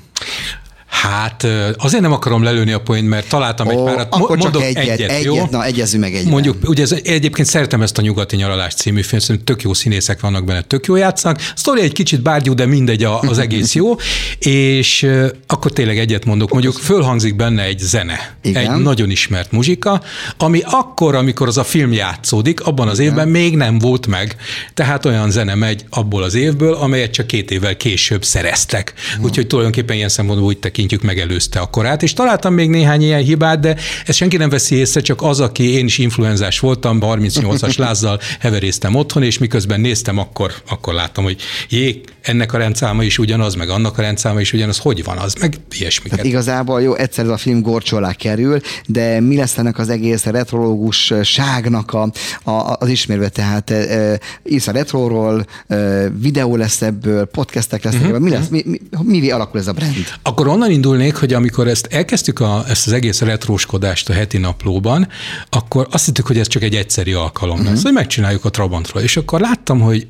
Hát 0.88 1.46
azért 1.76 2.02
nem 2.02 2.12
akarom 2.12 2.42
lelőni 2.42 2.72
a 2.72 2.80
poént, 2.80 3.08
mert 3.08 3.28
találtam 3.28 3.68
egy 3.68 3.82
párat. 3.82 4.14
Akkor 4.14 4.36
Mondok 4.36 4.52
csak 4.52 4.62
egyet, 4.62 4.88
egyet, 4.88 5.10
egyet 5.10 5.24
jó? 5.24 5.48
na 5.50 5.64
egyezzünk 5.64 6.02
meg 6.02 6.14
egyet. 6.14 6.30
Mondjuk, 6.30 6.56
ugye 6.68 6.82
ez, 6.82 6.92
egyébként 7.04 7.48
szeretem 7.48 7.82
ezt 7.82 7.98
a 7.98 8.02
Nyugati 8.02 8.36
Nyaralás 8.36 8.74
című 8.74 9.02
film, 9.02 9.20
szerintem 9.20 9.44
tök 9.54 9.64
jó 9.64 9.74
színészek 9.74 10.20
vannak 10.20 10.44
benne, 10.44 10.60
tök 10.62 10.86
jó 10.86 10.96
játszanak. 10.96 11.38
A 11.38 11.52
sztori 11.54 11.80
egy 11.80 11.92
kicsit 11.92 12.22
bárgyú, 12.22 12.54
de 12.54 12.66
mindegy, 12.66 13.04
az 13.04 13.38
egész 13.38 13.74
jó. 13.74 13.96
És 14.38 15.06
akkor 15.46 15.70
tényleg 15.70 15.98
egyet 15.98 16.24
mondok, 16.24 16.52
mondjuk 16.52 16.74
fölhangzik 16.74 17.36
benne 17.36 17.62
egy 17.62 17.78
zene, 17.78 18.36
Igen. 18.42 18.72
egy 18.72 18.82
nagyon 18.82 19.10
ismert 19.10 19.52
muzsika, 19.52 20.02
ami 20.38 20.60
akkor, 20.64 21.14
amikor 21.14 21.48
az 21.48 21.58
a 21.58 21.64
film 21.64 21.92
játszódik, 21.92 22.60
abban 22.60 22.88
az 22.88 22.98
évben 22.98 23.28
Igen. 23.28 23.42
még 23.42 23.56
nem 23.56 23.78
volt 23.78 24.06
meg. 24.06 24.36
Tehát 24.74 25.04
olyan 25.04 25.30
zene 25.30 25.54
megy 25.54 25.84
abból 25.90 26.22
az 26.22 26.34
évből, 26.34 26.74
amelyet 26.74 27.10
csak 27.10 27.26
két 27.26 27.50
évvel 27.50 27.76
később 27.76 28.24
szereztek. 28.24 28.94
Úgyhogy 29.20 29.46
tulajdonképpen 29.46 29.96
ilyen 29.96 30.08
szempontból 30.08 30.48
úgy 30.48 30.58
tekint 30.58 30.87
tekintjük, 30.88 31.16
megelőzte 31.16 31.60
a 31.60 31.66
korát, 31.66 32.02
és 32.02 32.12
találtam 32.12 32.54
még 32.54 32.70
néhány 32.70 33.02
ilyen 33.02 33.22
hibát, 33.22 33.60
de 33.60 33.76
ezt 34.06 34.18
senki 34.18 34.36
nem 34.36 34.48
veszi 34.48 34.74
észre, 34.74 35.00
csak 35.00 35.22
az, 35.22 35.40
aki 35.40 35.72
én 35.72 35.84
is 35.84 35.98
influenzás 35.98 36.60
voltam, 36.60 36.98
38-as 37.02 37.78
lázzal 37.86 38.20
heveréztem 38.40 38.94
otthon, 38.94 39.22
és 39.22 39.38
miközben 39.38 39.80
néztem, 39.80 40.18
akkor, 40.18 40.52
akkor 40.68 40.94
láttam, 40.94 41.24
hogy 41.24 41.36
jé, 41.68 42.00
ennek 42.22 42.52
a 42.52 42.58
rendszáma 42.58 43.02
is 43.02 43.18
ugyanaz, 43.18 43.54
meg 43.54 43.68
annak 43.68 43.98
a 43.98 44.02
rendszáma 44.02 44.40
is 44.40 44.52
ugyanaz, 44.52 44.78
hogy 44.78 45.04
van 45.04 45.18
az, 45.18 45.34
meg 45.40 45.56
ilyesmiket. 45.78 46.18
Tehát 46.18 46.32
igazából 46.32 46.82
jó, 46.82 46.94
egyszer 46.94 47.24
ez 47.24 47.30
a 47.30 47.36
film 47.36 47.60
gorcsó 47.60 47.96
alá 47.96 48.12
kerül, 48.12 48.60
de 48.86 49.20
mi 49.20 49.36
lesz 49.36 49.58
ennek 49.58 49.78
az 49.78 49.88
egész 49.88 50.24
retrológusságnak 50.24 51.92
a, 51.92 52.10
a, 52.42 52.76
az 52.78 52.88
ismérve, 52.88 53.28
tehát 53.28 53.70
e, 53.70 54.20
írsz 54.44 54.66
a 54.66 54.72
retroról, 54.72 55.46
e, 55.66 56.08
videó 56.08 56.56
lesz 56.56 56.82
ebből, 56.82 57.24
podcastek 57.24 57.84
lesznek 57.84 58.02
uh-huh, 58.02 58.16
ebből, 58.16 58.28
mi 58.28 58.36
lesz, 58.36 58.48
mi, 58.48 58.62
mi, 58.66 58.80
mi, 59.02 59.20
mi 59.20 59.30
alakul 59.30 59.60
ez 59.60 59.66
a 59.66 59.72
brand? 59.72 59.94
Akkor 60.22 60.48
onnan 60.48 60.67
indulnék, 60.70 61.16
hogy 61.16 61.32
amikor 61.32 61.68
ezt 61.68 61.86
elkezdtük 61.90 62.40
a, 62.40 62.64
ezt 62.68 62.86
az 62.86 62.92
egész 62.92 63.20
retróskodást 63.20 64.08
a 64.08 64.12
heti 64.12 64.38
naplóban, 64.38 65.08
akkor 65.48 65.86
azt 65.90 66.04
hittük, 66.04 66.26
hogy 66.26 66.38
ez 66.38 66.46
csak 66.46 66.62
egy 66.62 66.74
egyszeri 66.74 67.12
alkalom 67.12 67.56
lesz, 67.56 67.66
uh-huh. 67.66 67.82
hogy 67.82 67.92
megcsináljuk 67.92 68.44
a 68.44 68.50
Trabantról. 68.50 69.02
És 69.02 69.16
akkor 69.16 69.40
láttam, 69.40 69.80
hogy 69.80 70.06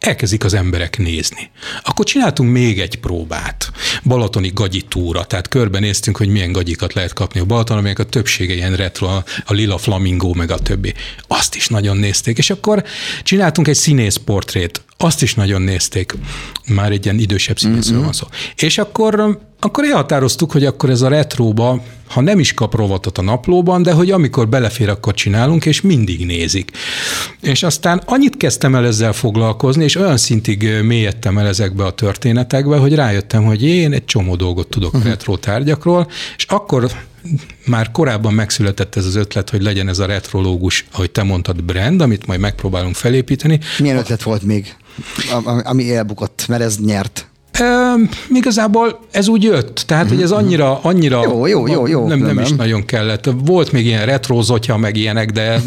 elkezdik 0.00 0.44
az 0.44 0.54
emberek 0.54 0.98
nézni. 0.98 1.50
Akkor 1.82 2.04
csináltunk 2.04 2.52
még 2.52 2.80
egy 2.80 3.00
próbát, 3.00 3.72
balatoni 4.04 4.50
gagyi 4.54 4.82
túra, 4.88 5.24
tehát 5.24 5.48
körbenéztünk, 5.48 6.16
hogy 6.16 6.28
milyen 6.28 6.52
gagyikat 6.52 6.92
lehet 6.92 7.12
kapni 7.12 7.40
a 7.40 7.44
Balaton, 7.44 7.78
amelyek 7.78 7.98
a 7.98 8.04
többsége 8.04 8.54
ilyen 8.54 8.76
retro, 8.76 9.06
a, 9.06 9.24
a 9.44 9.52
lila 9.52 9.78
flamingó, 9.78 10.34
meg 10.34 10.50
a 10.50 10.58
többi. 10.58 10.94
Azt 11.26 11.54
is 11.54 11.68
nagyon 11.68 11.96
nézték, 11.96 12.38
és 12.38 12.50
akkor 12.50 12.84
csináltunk 13.22 13.68
egy 13.68 13.76
színész 13.76 14.16
portrét, 14.16 14.82
azt 15.02 15.22
is 15.22 15.34
nagyon 15.34 15.62
nézték. 15.62 16.14
Már 16.66 16.92
egy 16.92 17.04
ilyen 17.04 17.18
idősebb 17.18 17.58
színészről 17.58 17.94
mm-hmm. 17.94 18.04
van 18.04 18.12
szó. 18.12 18.26
És 18.56 18.78
akkor, 18.78 19.38
akkor 19.60 19.84
elhatároztuk, 19.84 20.52
hogy 20.52 20.64
akkor 20.64 20.90
ez 20.90 21.02
a 21.02 21.08
retróba, 21.08 21.82
ha 22.08 22.20
nem 22.20 22.38
is 22.38 22.54
kap 22.54 22.74
rovatot 22.74 23.18
a 23.18 23.22
naplóban, 23.22 23.82
de 23.82 23.92
hogy 23.92 24.10
amikor 24.10 24.48
belefér, 24.48 24.88
akkor 24.88 25.14
csinálunk, 25.14 25.66
és 25.66 25.80
mindig 25.80 26.26
nézik. 26.26 26.70
És 27.40 27.62
aztán 27.62 28.02
annyit 28.06 28.36
kezdtem 28.36 28.74
el 28.74 28.86
ezzel 28.86 29.12
foglalkozni, 29.12 29.84
és 29.84 29.96
olyan 29.96 30.16
szintig 30.16 30.68
mélyedtem 30.82 31.38
el 31.38 31.46
ezekbe 31.46 31.84
a 31.84 31.90
történetekbe, 31.90 32.76
hogy 32.76 32.94
rájöttem, 32.94 33.44
hogy 33.44 33.64
én 33.64 33.92
egy 33.92 34.04
csomó 34.04 34.36
dolgot 34.36 34.68
tudok 34.68 34.94
uh-huh. 34.94 35.08
retro 35.08 35.36
tárgyakról, 35.36 36.10
és 36.36 36.44
akkor 36.48 36.90
már 37.66 37.90
korábban 37.90 38.34
megszületett 38.34 38.96
ez 38.96 39.06
az 39.06 39.14
ötlet, 39.14 39.50
hogy 39.50 39.62
legyen 39.62 39.88
ez 39.88 39.98
a 39.98 40.06
retrológus, 40.06 40.84
ahogy 40.92 41.10
te 41.10 41.22
mondtad, 41.22 41.62
brand, 41.62 42.00
amit 42.00 42.26
majd 42.26 42.40
megpróbálunk 42.40 42.94
felépíteni. 42.94 43.60
Milyen 43.78 43.96
ötlet 43.96 44.22
volt 44.22 44.42
még? 44.42 44.76
ami 45.62 45.94
elbukott, 45.94 46.44
mert 46.48 46.62
ez 46.62 46.78
nyert. 46.78 47.29
E, 47.60 47.94
igazából 48.32 49.00
ez 49.10 49.28
úgy 49.28 49.42
jött, 49.42 49.82
tehát 49.86 50.08
hogy 50.08 50.22
ez 50.22 50.30
annyira, 50.30 50.78
annyira 50.82 51.22
jó, 51.22 51.46
jó, 51.46 51.66
jó, 51.66 51.86
jó, 51.86 52.06
nem, 52.06 52.18
nem, 52.18 52.34
nem, 52.34 52.44
is 52.44 52.52
nagyon 52.52 52.84
kellett. 52.84 53.30
Volt 53.44 53.72
még 53.72 53.86
ilyen 53.86 54.06
retrózotja, 54.06 54.76
meg 54.76 54.96
ilyenek, 54.96 55.30
de 55.30 55.60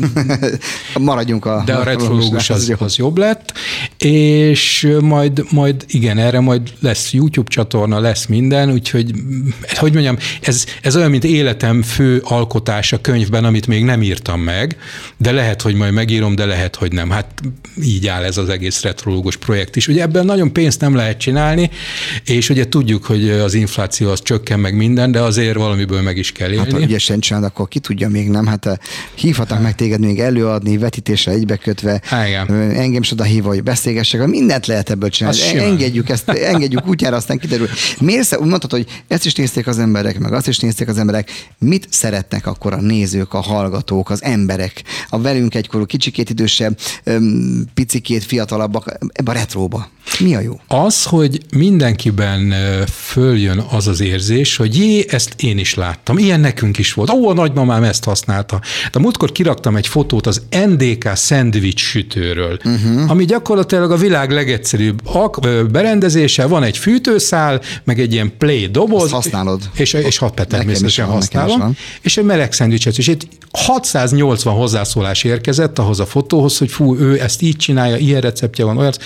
maradjunk 1.00 1.46
a 1.46 1.64
De 1.66 1.74
a 1.74 1.84
retrológus 1.84 2.50
az, 2.50 2.70
az, 2.70 2.76
az 2.80 2.96
jobb 2.96 3.18
lett, 3.18 3.54
és 3.98 4.88
majd, 5.02 5.44
majd 5.52 5.86
igen, 5.88 6.18
erre 6.18 6.40
majd 6.40 6.62
lesz 6.80 7.14
YouTube 7.14 7.50
csatorna, 7.50 8.00
lesz 8.00 8.26
minden, 8.26 8.72
úgyhogy 8.72 9.12
hogy 9.76 9.94
mondjam, 9.94 10.18
ez, 10.42 10.66
ez 10.82 10.96
olyan, 10.96 11.10
mint 11.10 11.24
életem 11.24 11.82
fő 11.82 12.22
alkotása 12.26 13.02
könyvben, 13.02 13.46
amit 13.46 13.68
még 13.68 13.84
nem 13.84 14.02
írtam 14.02 14.40
meg, 14.40 14.78
de 15.18 15.32
lehet, 15.32 15.62
hogy 15.62 15.76
majd 15.76 15.94
megírom, 15.94 16.36
de 16.36 16.46
lehet, 16.46 16.76
hogy 16.76 16.92
nem. 16.92 17.10
Hát 17.10 17.42
így 17.84 18.08
áll 18.08 18.24
ez 18.24 18.38
az 18.38 18.50
egész 18.50 18.82
retrológus 18.82 19.38
projekt 19.38 19.76
is. 19.76 19.88
Ugye 19.88 20.02
ebben 20.02 20.26
nagyon 20.26 20.54
pénzt 20.54 20.82
nem 20.82 20.96
lehet 20.96 21.18
csinálni, 21.18 21.70
és 22.26 22.50
ugye 22.50 22.68
tudjuk, 22.68 23.06
hogy 23.06 23.30
az 23.30 23.54
infláció 23.54 24.10
az 24.10 24.22
csökken 24.22 24.60
meg 24.60 24.76
minden, 24.76 25.12
de 25.12 25.22
azért 25.22 25.56
valamiből 25.56 26.02
meg 26.02 26.18
is 26.18 26.32
kell 26.32 26.50
élni. 26.50 26.64
Hát 26.64 26.72
ha 26.72 26.82
ügyesen 26.82 27.20
csinálod, 27.20 27.48
akkor 27.48 27.68
ki 27.68 27.80
tudja 27.80 28.10
még 28.10 28.30
nem, 28.30 28.46
hát 28.46 28.66
eh, 28.66 28.76
hívhatnak 29.16 29.62
meg 29.62 29.76
téged 29.76 30.00
még 30.00 30.20
előadni, 30.20 30.78
vetítésre 30.78 31.32
egybekötve, 31.32 32.02
Igen. 32.28 32.52
engem 32.52 33.02
is 33.02 33.12
oda 33.12 33.24
hívva, 33.24 33.48
hogy 33.48 33.64
beszélgessek, 33.64 34.28
mindent 34.28 34.68
lehet 34.68 34.90
ebből 34.90 35.10
csinálni. 35.10 35.40
Engedjük 35.58 36.10
ezt, 36.10 36.30
engedjük 36.30 36.88
útjára, 36.88 37.16
aztán 37.16 37.38
kiderül. 37.38 37.68
Miért 38.00 38.40
mondtad, 38.40 38.72
hogy 38.72 38.86
ezt 39.08 39.26
is 39.26 39.34
nézték 39.34 39.68
az 39.68 39.80
emberek, 39.80 40.20
meg 40.20 40.34
azt 40.34 40.48
is 40.48 40.60
nézték 40.60 40.88
az 40.88 40.98
emberek. 40.98 41.32
Mit 41.58 41.88
szeretnek 41.90 42.48
akkor 42.48 42.74
a 42.74 42.82
nézők, 42.82 43.34
a 43.34 43.42
hallgatók, 43.42 44.10
az 44.10 44.24
emberek, 44.24 44.84
a 45.10 45.22
velünk 45.22 45.56
egykorú 45.56 45.86
kicsikét 45.86 46.30
idősebb, 46.30 46.80
picikét 47.74 48.24
fiatalabbak 48.24 48.98
ebbe 49.14 49.32
a 49.32 49.34
retróba? 49.34 49.90
Mi 50.20 50.36
a 50.36 50.40
jó? 50.40 50.60
Az, 50.68 51.04
hogy 51.04 51.42
mindenkiben 51.74 52.54
följön 52.88 53.64
az 53.70 53.88
az 53.88 54.02
érzés, 54.02 54.56
hogy 54.56 54.78
jé, 54.78 55.06
ezt 55.10 55.34
én 55.38 55.58
is 55.58 55.74
láttam, 55.74 56.18
ilyen 56.18 56.40
nekünk 56.40 56.78
is 56.78 56.94
volt. 56.94 57.10
Ó, 57.10 57.30
a 57.30 57.34
nagymamám 57.34 57.84
ezt 57.84 58.04
használta. 58.04 58.62
De 58.92 59.00
múltkor 59.00 59.32
kiraktam 59.32 59.76
egy 59.76 59.88
fotót 59.88 60.28
az 60.28 60.42
NDK 60.68 61.12
szendvics 61.16 61.82
sütőről, 61.82 62.60
uh-huh. 62.66 63.12
ami 63.12 63.26
gyakorlatilag 63.26 63.92
a 63.92 63.96
világ 63.96 64.32
legegyszerűbb 64.32 65.02
berendezése, 65.72 66.46
van 66.46 66.64
egy 66.64 66.78
fűtőszál, 66.78 67.62
meg 67.84 68.00
egy 68.00 68.14
ilyen 68.14 68.34
play 68.38 68.66
doboz. 68.66 69.04
Azt 69.04 69.12
használod. 69.12 69.62
És, 69.76 69.94
és 69.94 70.18
hat 70.18 70.48
természetesen 70.48 71.06
használom. 71.06 71.76
És 72.02 72.18
egy 72.18 72.26
meleg 72.26 72.54
szendvicset. 72.54 72.98
És 72.98 73.08
itt 73.08 73.28
680 73.52 74.54
hozzászólás 74.54 75.24
érkezett 75.24 75.80
ahhoz 75.80 76.00
a 76.00 76.06
fotóhoz, 76.06 76.58
hogy 76.58 76.72
fú, 76.72 76.98
ő 76.98 77.22
ezt 77.22 77.42
így 77.42 77.56
csinálja, 77.56 77.98
ilyen 77.98 78.22
receptje 78.22 78.66
van, 78.66 78.78
olyat. 78.78 79.04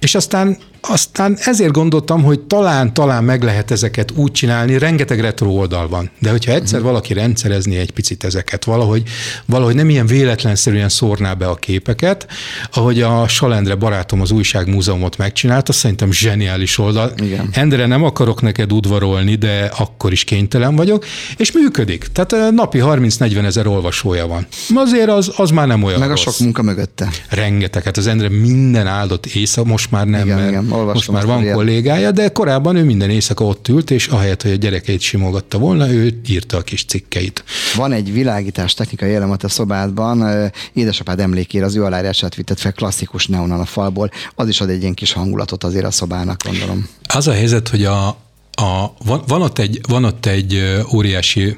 És 0.00 0.14
aztán 0.14 0.58
aztán 0.88 1.36
ezért 1.40 1.72
gondoltam, 1.72 2.22
hogy 2.22 2.40
talán, 2.40 2.94
talán 2.94 3.24
meg 3.24 3.42
lehet 3.42 3.70
ezeket 3.70 4.12
úgy 4.16 4.32
csinálni, 4.32 4.78
rengeteg 4.78 5.20
retro 5.20 5.48
oldal 5.50 5.88
van, 5.88 6.10
de 6.18 6.30
hogyha 6.30 6.52
egyszer 6.52 6.78
uh-huh. 6.78 6.90
valaki 6.90 7.12
rendszerezni 7.12 7.76
egy 7.76 7.90
picit 7.90 8.24
ezeket, 8.24 8.64
valahogy, 8.64 9.02
valahogy 9.46 9.74
nem 9.74 9.88
ilyen 9.88 10.06
véletlenszerűen 10.06 10.88
szórná 10.88 11.32
be 11.34 11.46
a 11.46 11.54
képeket, 11.54 12.26
ahogy 12.72 13.02
a 13.02 13.28
Salendre 13.28 13.74
barátom 13.74 14.20
az 14.20 14.30
újságmúzeumot 14.30 15.16
megcsinálta, 15.16 15.72
szerintem 15.72 16.12
zseniális 16.12 16.78
oldal. 16.78 17.12
Igen. 17.16 17.48
Endre, 17.52 17.86
nem 17.86 18.04
akarok 18.04 18.42
neked 18.42 18.72
udvarolni, 18.72 19.34
de 19.34 19.70
akkor 19.78 20.12
is 20.12 20.24
kénytelen 20.24 20.76
vagyok, 20.76 21.04
és 21.36 21.52
működik. 21.52 22.06
Tehát 22.12 22.52
napi 22.52 22.78
30-40 22.82 23.44
ezer 23.44 23.66
olvasója 23.66 24.26
van. 24.26 24.46
Azért 24.74 25.08
az, 25.08 25.32
az 25.36 25.50
már 25.50 25.66
nem 25.66 25.82
olyan 25.82 25.98
Meg 25.98 26.08
rossz. 26.08 26.26
a 26.26 26.30
sok 26.30 26.38
munka 26.38 26.62
mögötte. 26.62 27.08
Rengeteg. 27.28 27.82
Hát 27.82 27.96
az 27.96 28.06
Endre 28.06 28.28
minden 28.28 28.86
áldott 28.86 29.26
éjszaka, 29.26 29.68
most 29.68 29.90
már 29.90 30.06
nem, 30.06 30.24
igen, 30.24 30.36
mert 30.38 30.50
igen, 30.50 30.73
most 30.82 31.10
már 31.10 31.26
van 31.26 31.42
ilyet. 31.42 31.54
kollégája, 31.54 32.10
de 32.10 32.28
korábban 32.28 32.76
ő 32.76 32.84
minden 32.84 33.10
éjszaka 33.10 33.44
ott 33.44 33.68
ült, 33.68 33.90
és 33.90 34.06
ahelyett, 34.06 34.42
hogy 34.42 34.50
a 34.50 34.54
gyerekeit 34.54 35.00
simogatta 35.00 35.58
volna, 35.58 35.92
ő 35.92 36.20
írta 36.28 36.56
a 36.56 36.62
kis 36.62 36.84
cikkeit. 36.84 37.44
Van 37.74 37.92
egy 37.92 38.12
világítás 38.12 38.74
technikai 38.74 39.14
elemet 39.14 39.44
a 39.44 39.48
szobádban, 39.48 40.50
édesapád 40.72 41.20
emlékére 41.20 41.64
az 41.64 41.76
ő 41.76 41.84
alárását 41.84 42.34
vitted 42.34 42.58
fel 42.58 42.72
klasszikus 42.72 43.26
neonan 43.26 43.60
a 43.60 43.64
falból, 43.64 44.10
az 44.34 44.48
is 44.48 44.60
ad 44.60 44.68
egy 44.68 44.80
ilyen 44.80 44.94
kis 44.94 45.12
hangulatot 45.12 45.64
azért 45.64 45.84
a 45.84 45.90
szobának, 45.90 46.42
gondolom. 46.44 46.88
Az 47.02 47.26
a 47.26 47.32
helyzet, 47.32 47.68
hogy 47.68 47.84
a, 47.84 48.16
a, 48.54 48.92
van, 49.04 49.22
van, 49.26 49.42
ott 49.42 49.58
egy, 49.58 49.80
van 49.88 50.04
ott 50.04 50.26
egy 50.26 50.82
óriási 50.92 51.56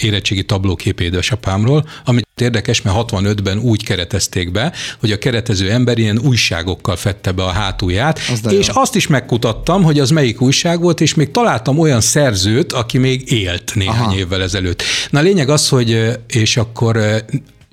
érettségi 0.00 0.44
tablókép 0.44 1.00
édesapámról, 1.00 1.88
amit 2.04 2.26
érdekes, 2.40 2.82
mert 2.82 2.96
65-ben 3.10 3.58
úgy 3.58 3.84
keretezték 3.84 4.50
be, 4.50 4.72
hogy 5.00 5.12
a 5.12 5.18
keretező 5.18 5.70
ember 5.70 5.98
ilyen 5.98 6.18
újságokkal 6.18 6.96
fette 6.96 7.32
be 7.32 7.44
a 7.44 7.50
hátulját, 7.50 8.20
az 8.30 8.52
és 8.52 8.66
jó. 8.66 8.72
azt 8.76 8.94
is 8.94 9.06
megkutattam, 9.06 9.82
hogy 9.82 9.98
az 9.98 10.10
melyik 10.10 10.40
újság 10.40 10.80
volt, 10.80 11.00
és 11.00 11.14
még 11.14 11.30
találtam 11.30 11.78
olyan 11.78 12.00
szerzőt, 12.00 12.72
aki 12.72 12.98
még 12.98 13.32
élt 13.32 13.72
néhány 13.74 14.00
Aha. 14.00 14.16
évvel 14.16 14.42
ezelőtt. 14.42 14.82
Na 15.10 15.18
a 15.18 15.22
lényeg 15.22 15.48
az, 15.48 15.68
hogy 15.68 16.18
és 16.28 16.56
akkor 16.56 17.24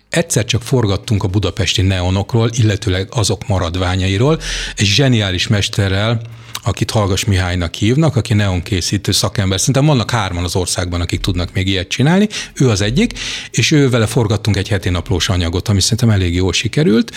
egyszer 0.09 0.45
csak 0.45 0.61
forgattunk 0.61 1.23
a 1.23 1.27
budapesti 1.27 1.81
neonokról, 1.81 2.49
illetőleg 2.53 3.07
azok 3.11 3.47
maradványairól, 3.47 4.39
egy 4.75 4.85
zseniális 4.85 5.47
mesterrel, 5.47 6.21
akit 6.63 6.91
Hallgas 6.91 7.25
Mihálynak 7.25 7.73
hívnak, 7.73 8.15
aki 8.15 8.33
neonkészítő 8.33 9.11
szakember. 9.11 9.59
Szerintem 9.59 9.85
vannak 9.85 10.11
hárman 10.11 10.43
az 10.43 10.55
országban, 10.55 11.01
akik 11.01 11.19
tudnak 11.19 11.53
még 11.53 11.67
ilyet 11.67 11.87
csinálni. 11.87 12.27
Ő 12.53 12.69
az 12.69 12.81
egyik, 12.81 13.19
és 13.51 13.71
ő 13.71 13.89
vele 13.89 14.05
forgattunk 14.05 14.57
egy 14.57 14.67
heti 14.67 14.89
naplós 14.89 15.29
anyagot, 15.29 15.67
ami 15.67 15.81
szerintem 15.81 16.09
elég 16.09 16.35
jól 16.35 16.53
sikerült, 16.53 17.11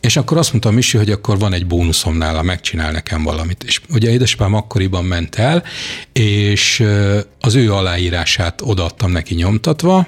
és 0.00 0.16
akkor 0.16 0.36
azt 0.36 0.50
mondta 0.50 0.70
Misi, 0.70 0.96
hogy 0.96 1.10
akkor 1.10 1.38
van 1.38 1.52
egy 1.52 1.66
bónuszom 1.66 2.16
nála, 2.16 2.42
megcsinál 2.42 2.92
nekem 2.92 3.22
valamit. 3.22 3.62
És 3.62 3.80
ugye 3.88 4.10
édesapám 4.10 4.54
akkoriban 4.54 5.04
ment 5.04 5.34
el, 5.34 5.64
és 6.12 6.84
az 7.40 7.54
ő 7.54 7.72
aláírását 7.72 8.60
odaadtam 8.64 9.10
neki 9.10 9.34
nyomtatva, 9.34 10.06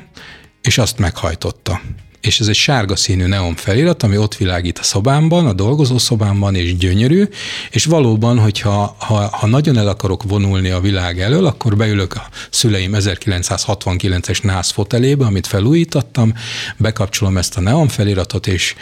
és 0.62 0.78
azt 0.78 0.98
meghajtotta 0.98 1.80
és 2.22 2.40
ez 2.40 2.48
egy 2.48 2.54
sárga 2.54 2.96
színű 2.96 3.26
neon 3.26 3.54
felirat, 3.54 4.02
ami 4.02 4.16
ott 4.16 4.36
világít 4.36 4.78
a 4.78 4.82
szobámban, 4.82 5.46
a 5.46 5.52
dolgozószobámban, 5.52 6.54
és 6.54 6.76
gyönyörű, 6.76 7.28
és 7.70 7.84
valóban, 7.84 8.38
hogyha 8.38 8.96
ha, 8.98 9.28
ha 9.32 9.46
nagyon 9.46 9.78
el 9.78 9.88
akarok 9.88 10.22
vonulni 10.22 10.70
a 10.70 10.80
világ 10.80 11.20
elől, 11.20 11.46
akkor 11.46 11.76
beülök 11.76 12.14
a 12.14 12.28
szüleim 12.50 12.92
1969-es 12.94 14.42
NAS 14.42 14.72
fotelébe, 14.72 15.24
amit 15.24 15.46
felújítottam, 15.46 16.34
bekapcsolom 16.76 17.36
ezt 17.36 17.56
a 17.56 17.60
neon 17.60 17.88
feliratot, 17.88 18.46
és 18.46 18.74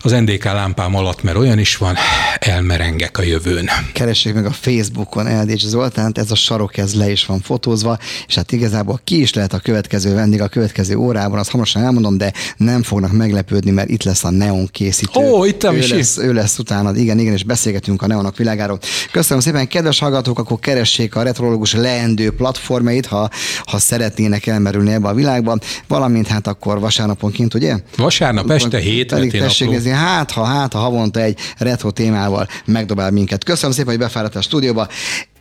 az 0.00 0.10
NDK 0.10 0.44
lámpám 0.44 0.94
alatt, 0.94 1.22
mert 1.22 1.36
olyan 1.36 1.58
is 1.58 1.76
van, 1.76 1.96
elmerengek 2.38 3.18
a 3.18 3.22
jövőn. 3.22 3.68
Keressék 3.92 4.34
meg 4.34 4.46
a 4.46 4.50
Facebookon 4.50 5.26
Eldécs 5.26 5.66
Zoltánt, 5.66 6.18
ez 6.18 6.30
a 6.30 6.34
sarok, 6.34 6.76
ez 6.76 6.94
le 6.94 7.10
is 7.10 7.26
van 7.26 7.40
fotózva, 7.40 7.98
és 8.26 8.34
hát 8.34 8.52
igazából 8.52 9.00
ki 9.04 9.20
is 9.20 9.32
lehet 9.34 9.52
a 9.52 9.58
következő 9.58 10.14
vendég 10.14 10.40
a 10.40 10.48
következő 10.48 10.96
órában, 10.96 11.38
azt 11.38 11.50
hamarosan 11.50 11.82
elmondom, 11.82 12.16
de 12.16 12.32
nem 12.56 12.71
nem 12.72 12.82
fognak 12.82 13.12
meglepődni, 13.12 13.70
mert 13.70 13.88
itt 13.88 14.02
lesz 14.02 14.24
a 14.24 14.30
Neon 14.30 14.66
készítő. 14.66 15.20
Ó, 15.20 15.44
itt 15.44 15.64
ő 15.64 15.76
is. 15.76 15.90
Lesz, 15.90 16.18
ő 16.18 16.32
lesz 16.32 16.58
utána, 16.58 16.94
igen, 16.94 17.18
igen, 17.18 17.32
és 17.32 17.44
beszélgetünk 17.44 18.02
a 18.02 18.06
Neonok 18.06 18.36
világáról. 18.36 18.78
Köszönöm 19.10 19.42
szépen, 19.42 19.68
kedves 19.68 19.98
hallgatók, 19.98 20.38
akkor 20.38 20.58
keressék 20.58 21.16
a 21.16 21.22
retrológus 21.22 21.74
leendő 21.74 22.30
platformait, 22.30 23.06
ha, 23.06 23.30
ha 23.64 23.78
szeretnének 23.78 24.46
elmerülni 24.46 24.92
ebbe 24.92 25.08
a 25.08 25.14
világba, 25.14 25.58
valamint 25.88 26.26
hát 26.26 26.46
akkor 26.46 26.80
vasárnaponként, 26.80 27.54
ugye? 27.54 27.76
Vasárnap 27.96 28.50
este 28.50 28.78
hét 28.78 29.08
Pedig 29.08 29.30
tessék 29.30 29.68
nézni, 29.68 29.90
hát 29.90 30.30
ha, 30.30 30.44
hát 30.44 30.72
ha 30.72 30.78
havonta 30.78 31.20
egy 31.20 31.38
retro 31.58 31.90
témával 31.90 32.48
megdobál 32.64 33.10
minket. 33.10 33.44
Köszönöm 33.44 33.74
szépen, 33.74 33.90
hogy 33.90 33.98
befáradt 33.98 34.36
a 34.36 34.42
stúdióba. 34.42 34.88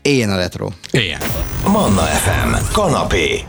Éljen 0.01 0.29
a 0.29 0.35
retro. 0.35 0.69
Éljen. 0.91 1.19
Manna 1.65 2.01
FM. 2.01 2.73
Kanapé. 2.73 3.43